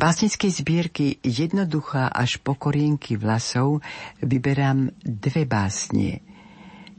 básnickej 0.00 0.50
zbierky 0.64 1.06
Jednoduchá 1.20 2.08
až 2.08 2.40
po 2.40 2.56
korienky 2.56 3.20
vlasov 3.20 3.84
vyberám 4.24 4.96
dve 5.04 5.44
básne. 5.44 6.24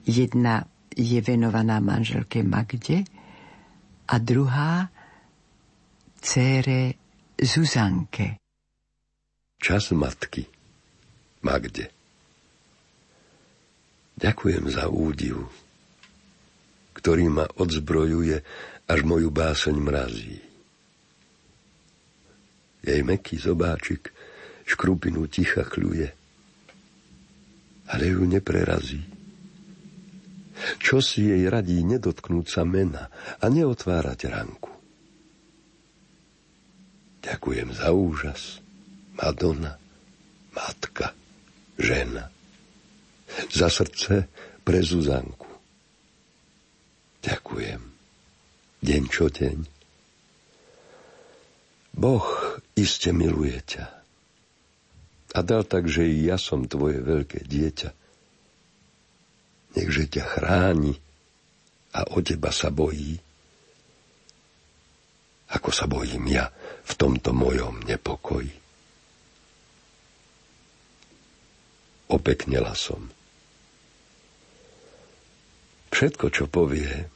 Jedna 0.06 0.70
je 0.94 1.18
venovaná 1.18 1.82
manželke 1.82 2.46
Magde 2.46 3.02
a 4.06 4.22
druhá 4.22 4.94
cére 6.22 6.94
Zuzanke. 7.42 8.38
Čas 9.58 9.90
matky 9.98 10.46
Magde. 11.42 11.90
Ďakujem 14.14 14.70
za 14.70 14.86
údiv, 14.94 15.50
ktorý 16.94 17.34
ma 17.34 17.50
odzbrojuje, 17.50 18.38
až 18.86 19.00
moju 19.02 19.34
báseň 19.34 19.76
mrazí 19.82 20.51
jej 22.82 23.02
meký 23.06 23.38
zobáčik 23.38 24.10
škrupinu 24.66 25.30
ticha 25.30 25.66
kľuje, 25.66 26.10
ale 27.92 28.04
ju 28.08 28.24
neprerazí. 28.26 29.02
Čo 30.78 31.02
si 31.02 31.26
jej 31.26 31.50
radí 31.50 31.82
nedotknúť 31.82 32.46
sa 32.46 32.62
mena 32.62 33.10
a 33.42 33.46
neotvárať 33.50 34.20
ranku. 34.30 34.72
Ďakujem 37.22 37.70
za 37.74 37.90
úžas, 37.94 38.62
Madonna, 39.18 39.78
matka, 40.54 41.14
žena, 41.78 42.30
za 43.50 43.70
srdce 43.70 44.26
pre 44.66 44.82
Zuzanku. 44.82 45.50
Ďakujem, 47.22 47.82
deň 48.82 49.04
čo 49.14 49.30
deň. 49.30 49.58
Boh 51.94 52.51
iste 52.82 53.14
miluje 53.14 53.62
ťa. 53.62 53.86
A 55.32 55.40
dal 55.46 55.64
tak, 55.64 55.88
že 55.88 56.04
i 56.04 56.28
ja 56.28 56.36
som 56.36 56.68
tvoje 56.68 57.00
veľké 57.00 57.46
dieťa. 57.46 57.90
Nechže 59.78 60.04
ťa 60.12 60.24
chráni 60.28 60.98
a 61.96 62.04
o 62.12 62.20
teba 62.20 62.52
sa 62.52 62.68
bojí, 62.68 63.16
ako 65.52 65.70
sa 65.72 65.88
bojím 65.88 66.28
ja 66.32 66.52
v 66.84 66.94
tomto 66.96 67.32
mojom 67.32 67.84
nepokoji. 67.88 68.52
Opeknela 72.12 72.76
som. 72.76 73.08
Všetko, 75.92 76.28
čo 76.32 76.48
povie, 76.48 77.08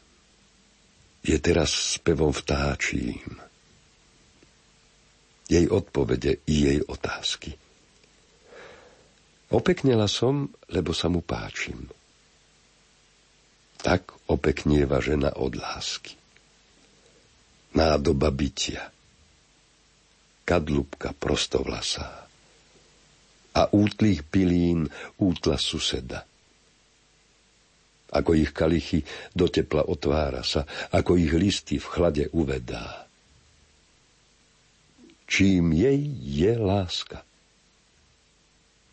je 1.23 1.37
teraz 1.39 1.99
spevom 1.99 2.31
vtáčím. 2.31 3.44
Jej 5.45 5.69
odpovede 5.69 6.41
i 6.49 6.55
jej 6.65 6.79
otázky. 6.81 7.53
Opeknela 9.53 10.09
som, 10.09 10.49
lebo 10.73 10.89
sa 10.91 11.05
mu 11.05 11.21
páčim. 11.21 11.85
Tak 13.85 14.25
opeknieva 14.25 14.97
žena 14.97 15.37
od 15.37 15.53
lásky. 15.53 16.17
Nádoba 17.77 18.33
bytia. 18.33 18.89
Kadlubka 20.41 21.13
prostovlasá. 21.13 22.25
A 23.55 23.61
útlých 23.69 24.25
pilín 24.25 24.89
útla 25.21 25.61
suseda. 25.61 26.25
Ako 28.09 28.33
ich 28.33 28.49
kalichy 28.49 29.05
do 29.35 29.45
tepla 29.45 29.85
otvára 29.85 30.41
sa, 30.41 30.65
ako 30.89 31.19
ich 31.19 31.31
listy 31.35 31.77
v 31.77 31.85
chlade 31.85 32.23
uvedá. 32.33 33.04
Čím 35.25 35.73
jej 35.73 36.01
je 36.21 36.53
láska? 36.57 37.25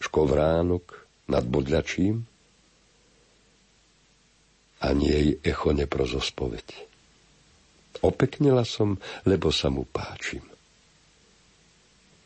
Škovránok 0.01 1.07
nad 1.28 1.45
bodľačím? 1.45 2.26
ani 4.83 5.07
jej 5.07 5.28
echo 5.47 5.70
neprozospoveď. 5.70 6.66
Opeknila 8.03 8.66
som, 8.66 8.99
lebo 9.22 9.55
sa 9.55 9.70
mu 9.70 9.87
páčim. 9.87 10.43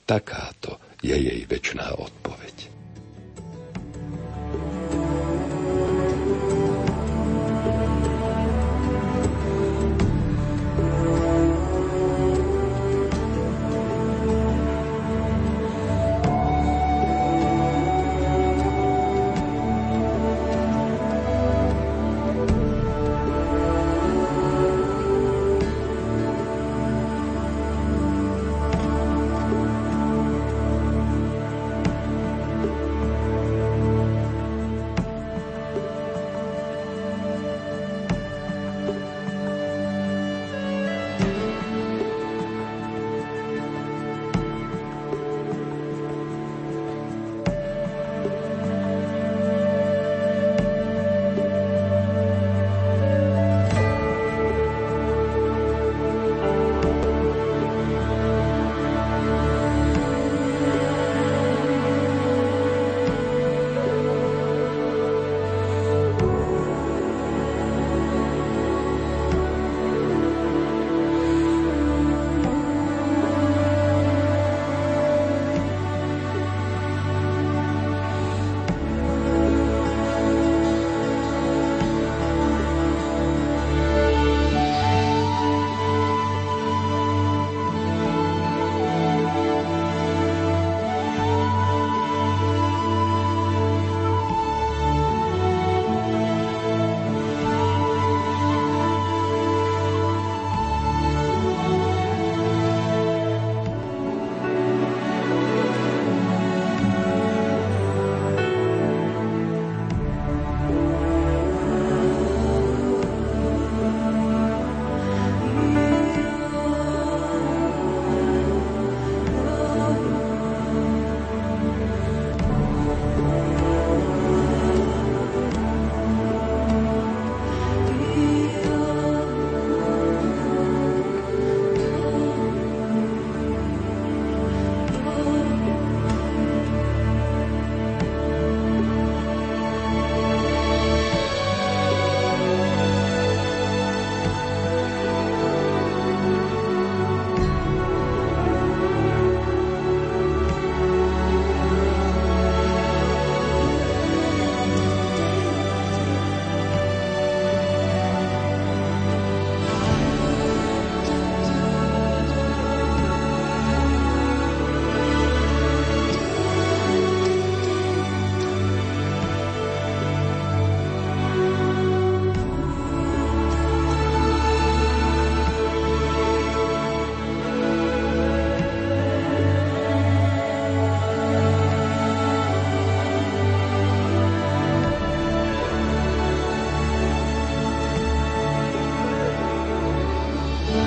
Takáto 0.08 0.80
je 1.04 1.12
jej 1.12 1.44
väčšiná 1.44 2.00
odpoveď. 2.00 2.75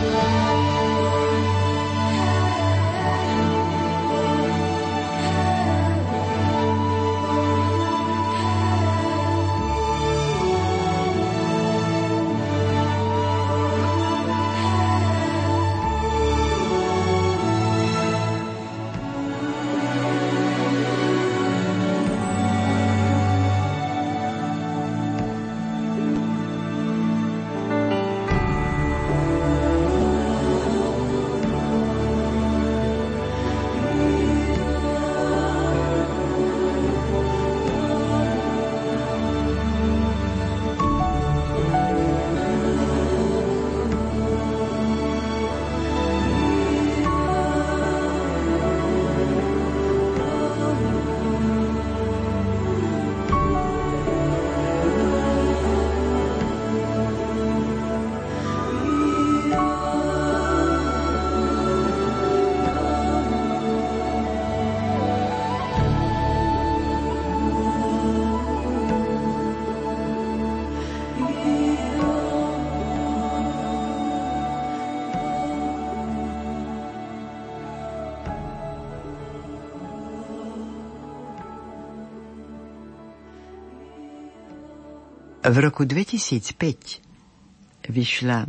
Lord. 0.02 0.39
V 85.50 85.58
roku 85.58 85.82
2005 85.82 87.90
vyšla, 87.90 88.46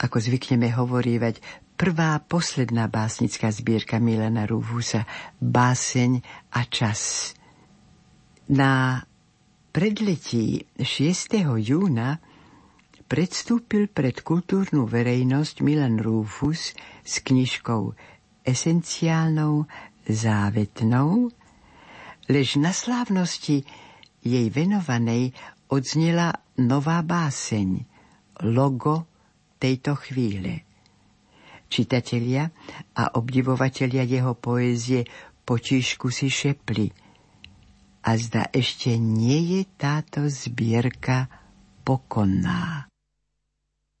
ako 0.00 0.16
zvykneme 0.16 0.72
hovorívať, 0.72 1.44
prvá 1.76 2.16
posledná 2.24 2.88
básnická 2.88 3.52
zbierka 3.52 4.00
Milana 4.00 4.48
Rúfusa 4.48 5.04
Báseň 5.44 6.24
a 6.56 6.64
čas. 6.64 7.36
Na 8.48 9.04
predletí 9.76 10.64
6. 10.80 11.36
júna 11.60 12.16
predstúpil 13.12 13.92
pred 13.92 14.24
kultúrnu 14.24 14.88
verejnosť 14.88 15.60
Milan 15.60 16.00
Rúfus 16.00 16.72
s 17.04 17.14
knižkou 17.28 17.92
esenciálnou, 18.48 19.68
závetnou, 20.08 21.28
lež 22.32 22.56
na 22.56 22.72
slávnosti 22.72 23.68
jej 24.24 24.48
venovanej 24.48 25.36
odznela 25.72 26.36
nová 26.60 27.00
báseň, 27.00 27.88
logo 28.44 29.08
tejto 29.56 29.96
chvíle. 29.96 30.68
Čitatelia 31.72 32.52
a 32.92 33.16
obdivovatelia 33.16 34.04
jeho 34.04 34.36
poézie 34.36 35.08
potíšku 35.48 36.12
si 36.12 36.28
šepli. 36.28 36.92
A 38.04 38.20
zda 38.20 38.52
ešte 38.52 39.00
nie 39.00 39.56
je 39.56 39.64
táto 39.80 40.28
zbierka 40.28 41.32
pokonná. 41.86 42.90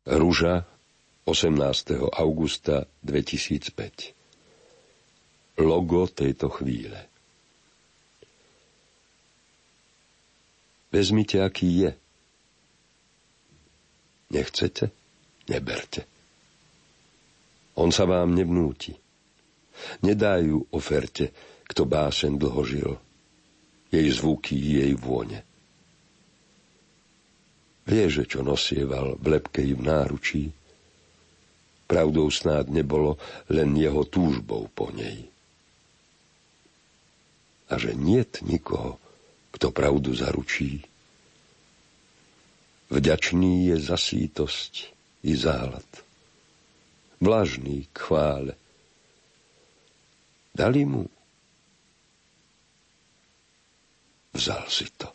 Rúža 0.04 0.68
18. 1.24 2.12
augusta 2.12 2.84
2005 3.06 5.62
Logo 5.62 6.10
tejto 6.10 6.50
chvíle 6.50 7.11
Vezmite, 10.92 11.40
aký 11.40 11.88
je. 11.88 11.90
Nechcete? 14.28 14.92
Neberte. 15.48 16.04
On 17.80 17.88
sa 17.88 18.04
vám 18.04 18.36
nevnúti. 18.36 18.92
Nedajú 20.04 20.68
oferte, 20.76 21.32
kto 21.64 21.88
básen 21.88 22.36
dlho 22.36 22.62
žil. 22.68 22.92
Jej 23.88 24.08
zvuky, 24.20 24.54
jej 24.54 24.92
vône. 24.92 25.40
Vie, 27.88 28.06
že 28.06 28.28
čo 28.28 28.46
nosieval 28.46 29.18
v 29.18 29.26
lepke 29.26 29.64
i 29.64 29.74
v 29.74 29.82
náručí. 29.82 30.44
Pravdou 31.90 32.30
snáď 32.30 32.70
nebolo 32.70 33.18
len 33.50 33.74
jeho 33.74 34.06
túžbou 34.06 34.70
po 34.70 34.92
nej. 34.94 35.26
A 37.72 37.80
že 37.80 37.96
niet 37.96 38.44
nikoho, 38.44 39.01
kto 39.52 39.68
pravdu 39.70 40.16
zaručí. 40.16 40.82
Vďačný 42.92 43.72
je 43.72 43.76
za 43.80 43.96
sítosť 43.96 44.92
i 45.24 45.32
záhlad. 45.32 45.88
Vlažný 47.22 47.88
k 47.92 47.96
chvále. 47.96 48.52
Dali 50.52 50.82
mu. 50.84 51.08
Vzal 54.32 54.64
si 54.68 54.88
to. 54.98 55.08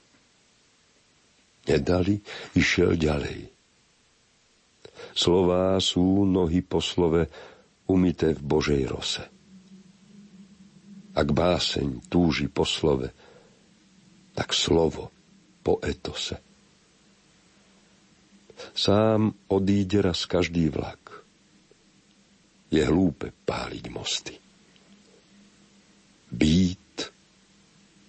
Nedali, 1.67 2.15
išiel 2.55 2.95
ďalej. 2.95 3.51
Slová 5.11 5.75
sú 5.83 6.23
nohy 6.23 6.63
po 6.63 6.79
slove 6.79 7.27
umité 7.89 8.31
v 8.33 8.41
Božej 8.41 8.83
rose. 8.87 9.23
Ak 11.17 11.27
báseň 11.33 12.07
túži 12.07 12.47
po 12.47 12.63
slove, 12.63 13.09
tak 14.37 14.53
slovo 14.53 15.09
po 15.65 15.81
etose. 15.81 16.37
Sám 18.77 19.33
odíde 19.49 20.05
raz 20.05 20.29
každý 20.29 20.69
vlak. 20.69 21.25
Je 22.69 22.85
hlúpe 22.85 23.33
páliť 23.33 23.85
mosty. 23.89 24.37
Být 26.29 27.09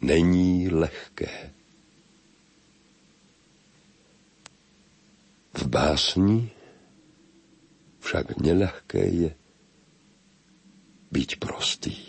není 0.04 0.68
lehké. 0.68 1.52
V 5.54 5.64
básni 5.66 6.50
však 8.04 8.36
nelehké 8.36 9.04
je 9.04 9.30
byť 11.12 11.30
prostý. 11.40 12.07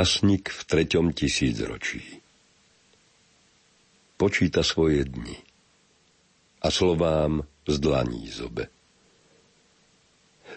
Básnik 0.00 0.48
v 0.48 0.64
treťom 0.64 1.12
tisícročí. 1.12 2.00
Počíta 4.16 4.64
svoje 4.64 5.04
dni 5.04 5.36
a 6.64 6.72
slovám 6.72 7.44
z 7.68 7.76
dlaní 7.76 8.24
zobe. 8.32 8.72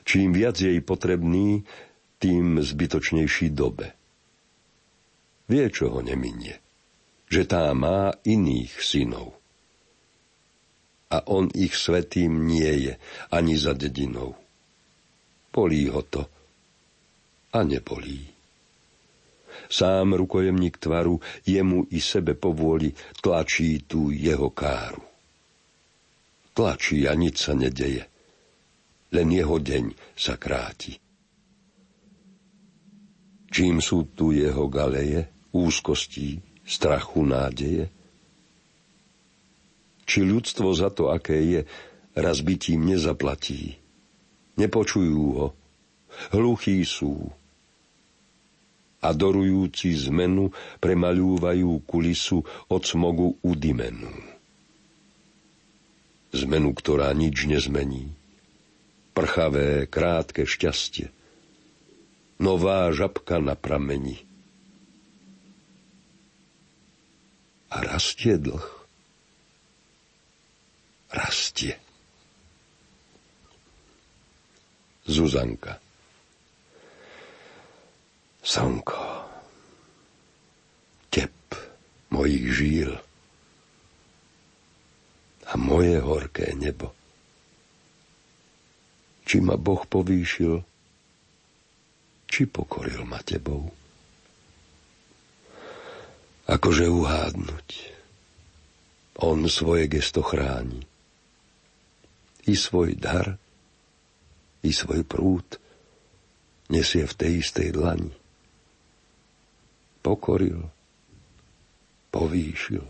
Čím 0.08 0.32
viac 0.32 0.64
jej 0.64 0.80
potrebný, 0.80 1.60
tým 2.24 2.64
zbytočnejší 2.64 3.52
dobe. 3.52 3.92
Vie, 5.52 5.68
čo 5.68 5.92
ho 5.92 6.00
neminie, 6.00 6.64
že 7.28 7.44
tá 7.44 7.68
má 7.76 8.16
iných 8.24 8.72
synov. 8.80 9.36
A 11.12 11.20
on 11.28 11.52
ich 11.52 11.76
svetým 11.76 12.48
nie 12.48 12.72
je 12.80 12.94
ani 13.28 13.60
za 13.60 13.76
dedinou. 13.76 14.40
Polí 15.52 15.92
ho 15.92 16.00
to 16.00 16.32
a 17.52 17.60
nepolí. 17.68 18.33
Sám 19.70 20.14
rukojemník 20.14 20.78
tvaru 20.78 21.20
jemu 21.48 21.88
i 21.92 22.00
sebe 22.02 22.34
povôli 22.36 22.92
tlačí 23.20 23.84
tú 23.84 24.12
jeho 24.12 24.52
káru. 24.52 25.04
Tlačí 26.54 27.10
a 27.10 27.18
nič 27.18 27.50
sa 27.50 27.58
nedeje. 27.58 28.06
Len 29.14 29.28
jeho 29.30 29.58
deň 29.58 29.94
sa 30.14 30.38
kráti. 30.38 30.98
Čím 33.54 33.86
sú 33.86 34.10
tu 34.18 34.34
jeho 34.34 34.66
galeje, 34.66 35.30
úzkostí, 35.54 36.42
strachu, 36.66 37.22
nádeje? 37.22 37.86
Či 40.10 40.26
ľudstvo 40.26 40.74
za 40.74 40.90
to, 40.90 41.14
aké 41.14 41.38
je, 41.38 41.62
raz 42.18 42.42
bytím 42.42 42.90
nezaplatí? 42.90 43.78
Nepočujú 44.58 45.26
ho, 45.38 45.48
hluchí 46.34 46.82
sú, 46.82 47.30
a 49.04 49.12
dorujúci 49.12 49.92
zmenu 50.08 50.56
premaľúvajú 50.80 51.84
kulisu 51.84 52.40
od 52.72 52.82
smogu 52.88 53.36
udimenú. 53.44 54.08
Zmenu, 56.32 56.72
ktorá 56.72 57.12
nič 57.12 57.46
nezmení. 57.46 58.16
Prchavé, 59.12 59.86
krátke 59.86 60.48
šťastie. 60.48 61.12
Nová 62.40 62.90
žabka 62.96 63.38
na 63.38 63.54
prameni. 63.54 64.24
A 67.70 67.84
rastie 67.84 68.40
dlh. 68.40 68.66
Rastie. 71.14 71.78
Zuzanka 75.06 75.83
Slnko, 78.44 79.24
tep 81.08 81.32
mojich 82.12 82.52
žíl 82.52 82.92
a 85.48 85.56
moje 85.56 85.96
horké 86.04 86.52
nebo. 86.52 86.92
Či 89.24 89.40
ma 89.40 89.56
Boh 89.56 89.88
povýšil, 89.88 90.60
či 92.28 92.44
pokoril 92.44 93.08
ma 93.08 93.24
tebou. 93.24 93.72
Akože 96.44 96.92
uhádnuť. 96.92 97.68
On 99.24 99.40
svoje 99.48 99.88
gesto 99.88 100.20
chráni. 100.20 100.84
I 102.44 102.60
svoj 102.60 103.00
dar, 103.00 103.40
i 104.68 104.76
svoj 104.76 105.08
prúd 105.08 105.48
nesie 106.68 107.08
v 107.08 107.14
tej 107.16 107.32
istej 107.40 107.72
dlani 107.72 108.23
pokoril, 110.04 110.68
povýšil. 112.12 112.84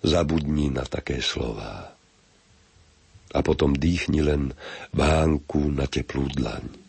Zabudni 0.00 0.68
na 0.68 0.84
také 0.84 1.24
slová. 1.24 1.96
A 3.30 3.38
potom 3.40 3.72
dýchni 3.72 4.20
len 4.20 4.52
vánku 4.92 5.72
na 5.72 5.88
teplú 5.88 6.28
dlaň. 6.36 6.80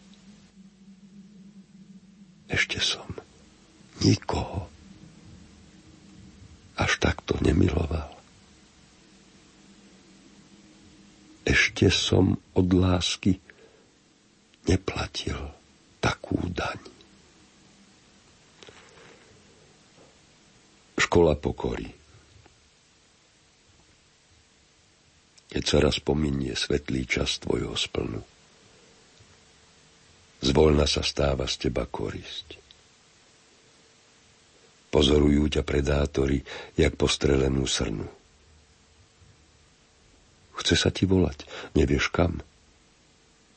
ešte 2.51 2.83
som 2.83 3.07
nikoho 4.03 4.67
až 6.75 6.91
takto 6.99 7.39
nemiloval. 7.39 8.11
Ešte 11.47 11.87
som 11.87 12.35
od 12.53 12.67
lásky 12.75 13.39
neplatil 14.67 15.39
takú 16.03 16.37
daň. 16.51 16.90
Škola 21.11 21.35
pokory. 21.35 21.91
Keď 25.51 25.63
sa 25.67 25.83
raz 25.83 25.99
pominie 25.99 26.55
svetlý 26.55 27.03
čas 27.03 27.35
tvojho 27.35 27.75
splnu, 27.75 28.23
zvolna 30.39 30.87
sa 30.87 31.03
stáva 31.03 31.51
z 31.51 31.67
teba 31.67 31.83
korisť. 31.83 32.55
Pozorujú 34.87 35.51
ťa 35.51 35.67
predátori, 35.67 36.39
jak 36.79 36.95
postrelenú 36.95 37.67
srnu. 37.67 38.07
Chce 40.63 40.79
sa 40.79 40.95
ti 40.95 41.03
volať, 41.03 41.43
nevieš 41.75 42.07
kam. 42.07 42.39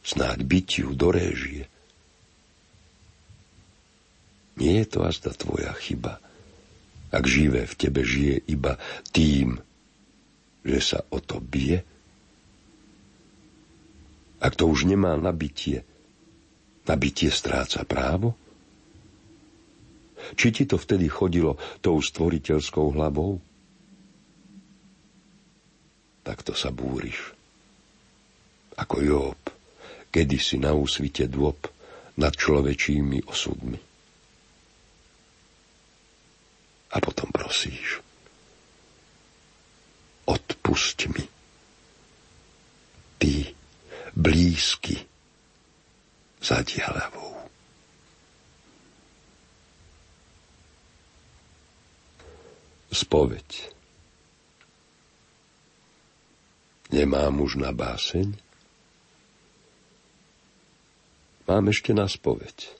Snáď 0.02 0.42
bytiu 0.42 0.90
do 0.98 1.14
réžie. 1.14 1.70
Nie 4.58 4.82
je 4.82 4.86
to 4.90 5.06
azda 5.06 5.30
tvoja 5.30 5.70
chyba, 5.78 6.18
ak 7.14 7.24
živé 7.30 7.62
v 7.62 7.78
tebe 7.78 8.02
žije 8.02 8.42
iba 8.50 8.74
tým, 9.14 9.62
že 10.66 10.78
sa 10.82 10.98
o 11.14 11.22
to 11.22 11.38
bije? 11.38 11.86
Ak 14.42 14.58
to 14.58 14.66
už 14.66 14.90
nemá 14.90 15.14
nabitie, 15.14 15.86
nabitie 16.90 17.30
stráca 17.30 17.86
právo? 17.86 18.34
Či 20.34 20.50
ti 20.50 20.64
to 20.66 20.74
vtedy 20.74 21.06
chodilo 21.06 21.54
tou 21.78 22.02
stvoriteľskou 22.02 22.98
hlavou? 22.98 23.38
Takto 26.24 26.56
sa 26.56 26.72
búriš. 26.72 27.30
Ako 28.74 28.96
Job, 29.04 29.38
kedysi 30.10 30.58
na 30.58 30.74
úsvite 30.74 31.28
dôb 31.30 31.60
nad 32.18 32.32
človečími 32.34 33.28
osudmi. 33.28 33.93
A 36.94 37.02
potom 37.02 37.26
prosíš. 37.34 37.98
Odpusť 40.30 40.98
mi. 41.10 41.24
Ty, 43.18 43.34
blízky, 44.14 45.02
za 46.38 46.62
dialavou. 46.62 47.34
Spoveď. 52.94 53.74
Nemám 56.94 57.42
už 57.42 57.58
na 57.58 57.74
báseň? 57.74 58.38
Mám 61.50 61.74
ešte 61.74 61.90
na 61.90 62.06
spoveď. 62.06 62.70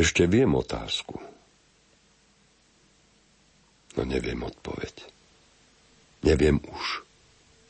Ešte 0.00 0.24
viem 0.24 0.48
otázku. 0.56 1.31
No 3.96 4.08
neviem 4.08 4.40
odpoveď. 4.40 4.94
Neviem 6.24 6.62
už 6.62 7.04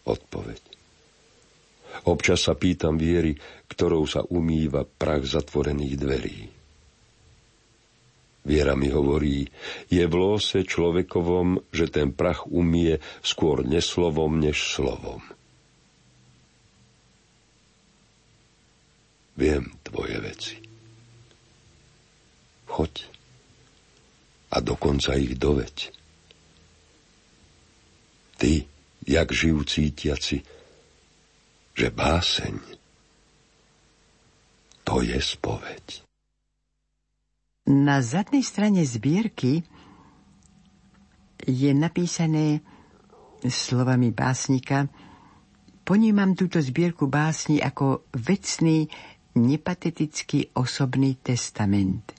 odpoveď. 0.06 0.62
Občas 2.08 2.48
sa 2.48 2.56
pýtam 2.56 2.96
viery, 2.96 3.36
ktorou 3.68 4.08
sa 4.08 4.24
umýva 4.24 4.84
prach 4.84 5.24
zatvorených 5.28 5.94
dverí. 6.00 6.40
Viera 8.42 8.74
mi 8.74 8.90
hovorí, 8.90 9.46
je 9.86 10.02
v 10.02 10.14
lose 10.18 10.66
človekovom, 10.66 11.70
že 11.70 11.86
ten 11.86 12.10
prach 12.10 12.42
umie 12.50 12.98
skôr 13.22 13.62
neslovom 13.62 14.34
než 14.42 14.58
slovom. 14.58 15.22
Viem 19.38 19.70
tvoje 19.86 20.16
veci. 20.18 20.56
Choď 22.66 23.06
a 24.52 24.60
dokonca 24.60 25.16
ich 25.16 25.38
doveď. 25.38 26.01
Ty, 28.42 28.66
jak 29.06 29.30
žijú 29.30 29.62
cítiaci, 29.62 30.42
že 31.78 31.86
báseň 31.94 32.58
to 34.82 34.98
je 34.98 35.14
spoveď. 35.14 36.02
Na 37.70 38.02
zadnej 38.02 38.42
strane 38.42 38.82
zbierky 38.82 39.62
je 41.46 41.70
napísané 41.70 42.58
slovami 43.46 44.10
básnika 44.10 44.90
Ponímam 45.82 46.38
túto 46.38 46.62
zbierku 46.62 47.10
básni 47.10 47.58
ako 47.58 48.06
vecný, 48.14 48.86
nepatetický 49.34 50.54
osobný 50.54 51.18
testament. 51.18 52.14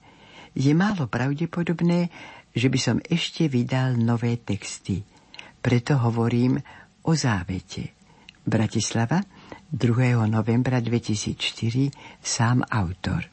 Je 0.51 0.75
málo 0.75 1.07
pravdepodobné, 1.07 2.11
že 2.51 2.67
by 2.67 2.79
som 2.79 2.97
ešte 3.07 3.47
vydal 3.47 3.95
nové 3.95 4.35
texty. 4.35 5.07
Preto 5.63 5.95
hovorím 5.95 6.59
o 7.07 7.15
závete. 7.15 7.95
Bratislava, 8.43 9.23
2. 9.71 10.27
novembra 10.27 10.83
2004, 10.83 12.19
sám 12.19 12.67
autor. 12.67 13.23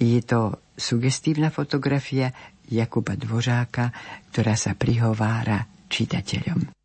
Je 0.00 0.24
to 0.24 0.56
sugestívna 0.72 1.52
fotografia 1.52 2.32
Jakuba 2.72 3.12
Dvořáka, 3.20 3.92
ktorá 4.32 4.56
sa 4.56 4.72
prihovára 4.72 5.68
čitateľom. 5.92 6.81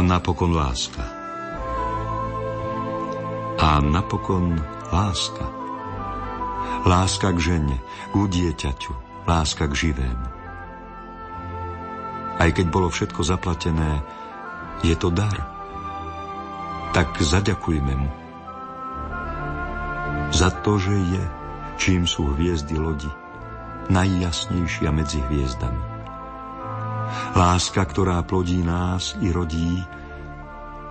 A 0.00 0.02
napokon 0.02 0.56
láska. 0.56 1.04
A 3.60 3.84
napokon 3.84 4.56
láska. 4.88 5.44
Láska 6.88 7.36
k 7.36 7.38
žene, 7.52 7.76
k 8.08 8.14
dieťaťu, 8.16 8.96
láska 9.28 9.68
k 9.68 9.76
živému. 9.76 10.26
Aj 12.40 12.48
keď 12.48 12.66
bolo 12.72 12.88
všetko 12.88 13.20
zaplatené, 13.28 14.00
je 14.80 14.96
to 14.96 15.12
dar. 15.12 15.36
Tak 16.96 17.20
zaďakujme 17.20 17.92
mu. 17.92 18.10
Za 20.32 20.48
to, 20.64 20.80
že 20.80 20.96
je, 20.96 21.24
čím 21.76 22.08
sú 22.08 22.32
hviezdy 22.40 22.80
lodi, 22.80 23.12
najjasnejšia 23.92 24.88
medzi 24.96 25.20
hviezdami. 25.28 25.89
Láska, 27.30 27.86
ktorá 27.86 28.20
plodí 28.26 28.60
nás 28.60 29.14
i 29.22 29.30
rodí 29.30 29.78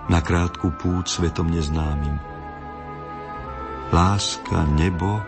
na 0.08 0.24
krátku 0.24 0.72
pút 0.74 1.12
svetom 1.12 1.52
neznámym. 1.52 2.16
Láska 3.92 4.64
nebo 4.72 5.20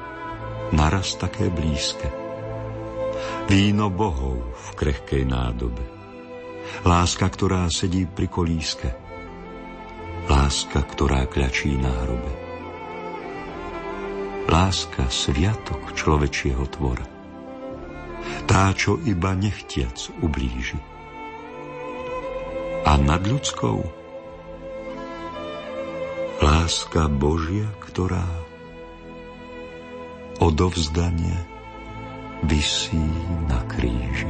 naraz 0.72 1.20
také 1.20 1.51
blízke. 1.51 2.07
Víno 3.51 3.91
bohov 3.91 4.39
v 4.55 4.68
krehkej 4.80 5.28
nádobe. 5.28 5.84
Láska, 6.88 7.28
ktorá 7.28 7.68
sedí 7.68 8.07
pri 8.07 8.32
kolíske. 8.32 8.89
Láska, 10.32 10.80
ktorá 10.88 11.28
kľačí 11.28 11.76
na 11.76 11.91
hrobe. 11.91 12.34
Láska 14.47 15.12
sviatok 15.12 15.91
človečieho 15.91 16.64
tvora 16.72 17.22
tá, 18.45 18.72
čo 18.76 18.99
iba 19.07 19.32
nechtiac 19.32 20.12
ublíži. 20.20 20.91
Nad 23.02 23.26
ľudskou 23.26 23.82
láska 26.41 27.10
Božia, 27.10 27.66
ktorá 27.82 28.26
odovzdanie 30.41 31.38
vysí 32.45 33.02
na 33.49 33.62
kríži. 33.70 34.30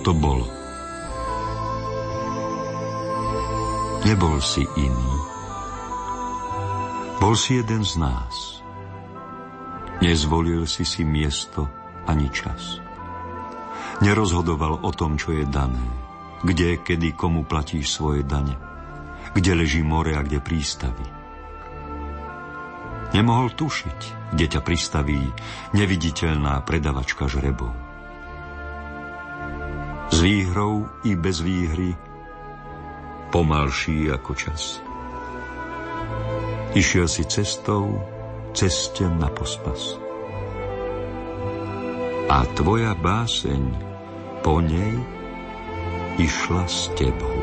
To 0.00 0.16
bolo. 0.16 0.48
Nebol 4.00 4.40
si 4.40 4.64
iný. 4.80 5.12
Bol 7.20 7.36
si 7.36 7.60
jeden 7.60 7.84
z 7.84 8.00
nás. 8.00 8.64
Nezvolil 10.00 10.64
si 10.64 10.88
si 10.88 11.04
miesto 11.04 11.68
ani 12.08 12.32
čas. 12.32 12.80
Nerozhodoval 14.00 14.80
o 14.80 14.90
tom, 14.96 15.20
čo 15.20 15.36
je 15.36 15.44
dané, 15.44 15.84
kde, 16.40 16.80
kedy, 16.80 17.12
komu 17.12 17.44
platíš 17.44 17.92
svoje 17.92 18.24
dane, 18.24 18.56
kde 19.36 19.52
leží 19.52 19.84
more 19.84 20.16
a 20.16 20.24
kde 20.24 20.40
prístavy. 20.40 21.04
Nemohol 23.12 23.52
tušiť, 23.52 24.32
kde 24.32 24.46
ťa 24.56 24.60
pristaví 24.64 25.20
neviditeľná 25.76 26.64
predavačka 26.64 27.28
žrebov. 27.28 27.89
S 30.20 30.28
výhrou 30.28 30.84
i 31.08 31.16
bez 31.16 31.40
výhry, 31.40 31.96
pomalší 33.32 34.12
ako 34.12 34.36
čas. 34.36 34.84
Išiel 36.76 37.08
si 37.08 37.24
cestou, 37.24 38.04
ceste 38.52 39.08
na 39.08 39.32
pospas. 39.32 39.96
A 42.28 42.44
tvoja 42.52 42.92
báseň 43.00 43.64
po 44.44 44.60
nej 44.60 44.92
išla 46.20 46.68
s 46.68 46.92
tebou. 47.00 47.39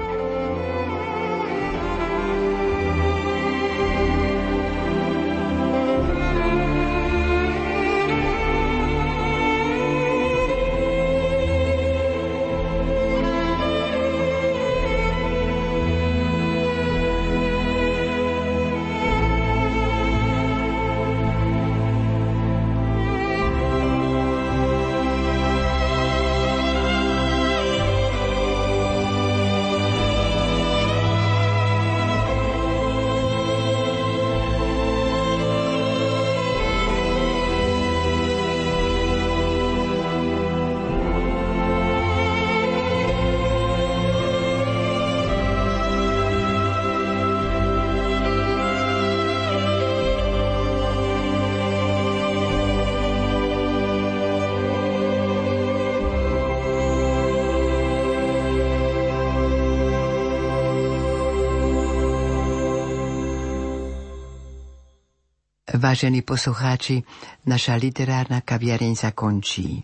Vážení 65.77 66.25
poslucháči, 66.25 67.05
naša 67.45 67.77
literárna 67.77 68.41
kaviareň 68.41 68.97
sa 68.97 69.13
končí. 69.13 69.77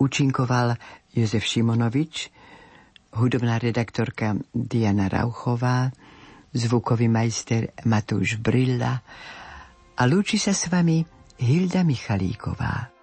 Učinkoval 0.00 0.72
Jozef 1.12 1.44
Šimonovič, 1.44 2.32
hudobná 3.12 3.60
redaktorka 3.60 4.40
Diana 4.56 5.12
Rauchová, 5.12 5.92
zvukový 6.56 7.12
majster 7.12 7.76
Matúš 7.84 8.40
Brilla 8.40 9.04
a 10.00 10.02
lúči 10.08 10.40
sa 10.40 10.56
s 10.56 10.72
vami 10.72 11.04
Hilda 11.36 11.84
Michalíková. 11.84 12.97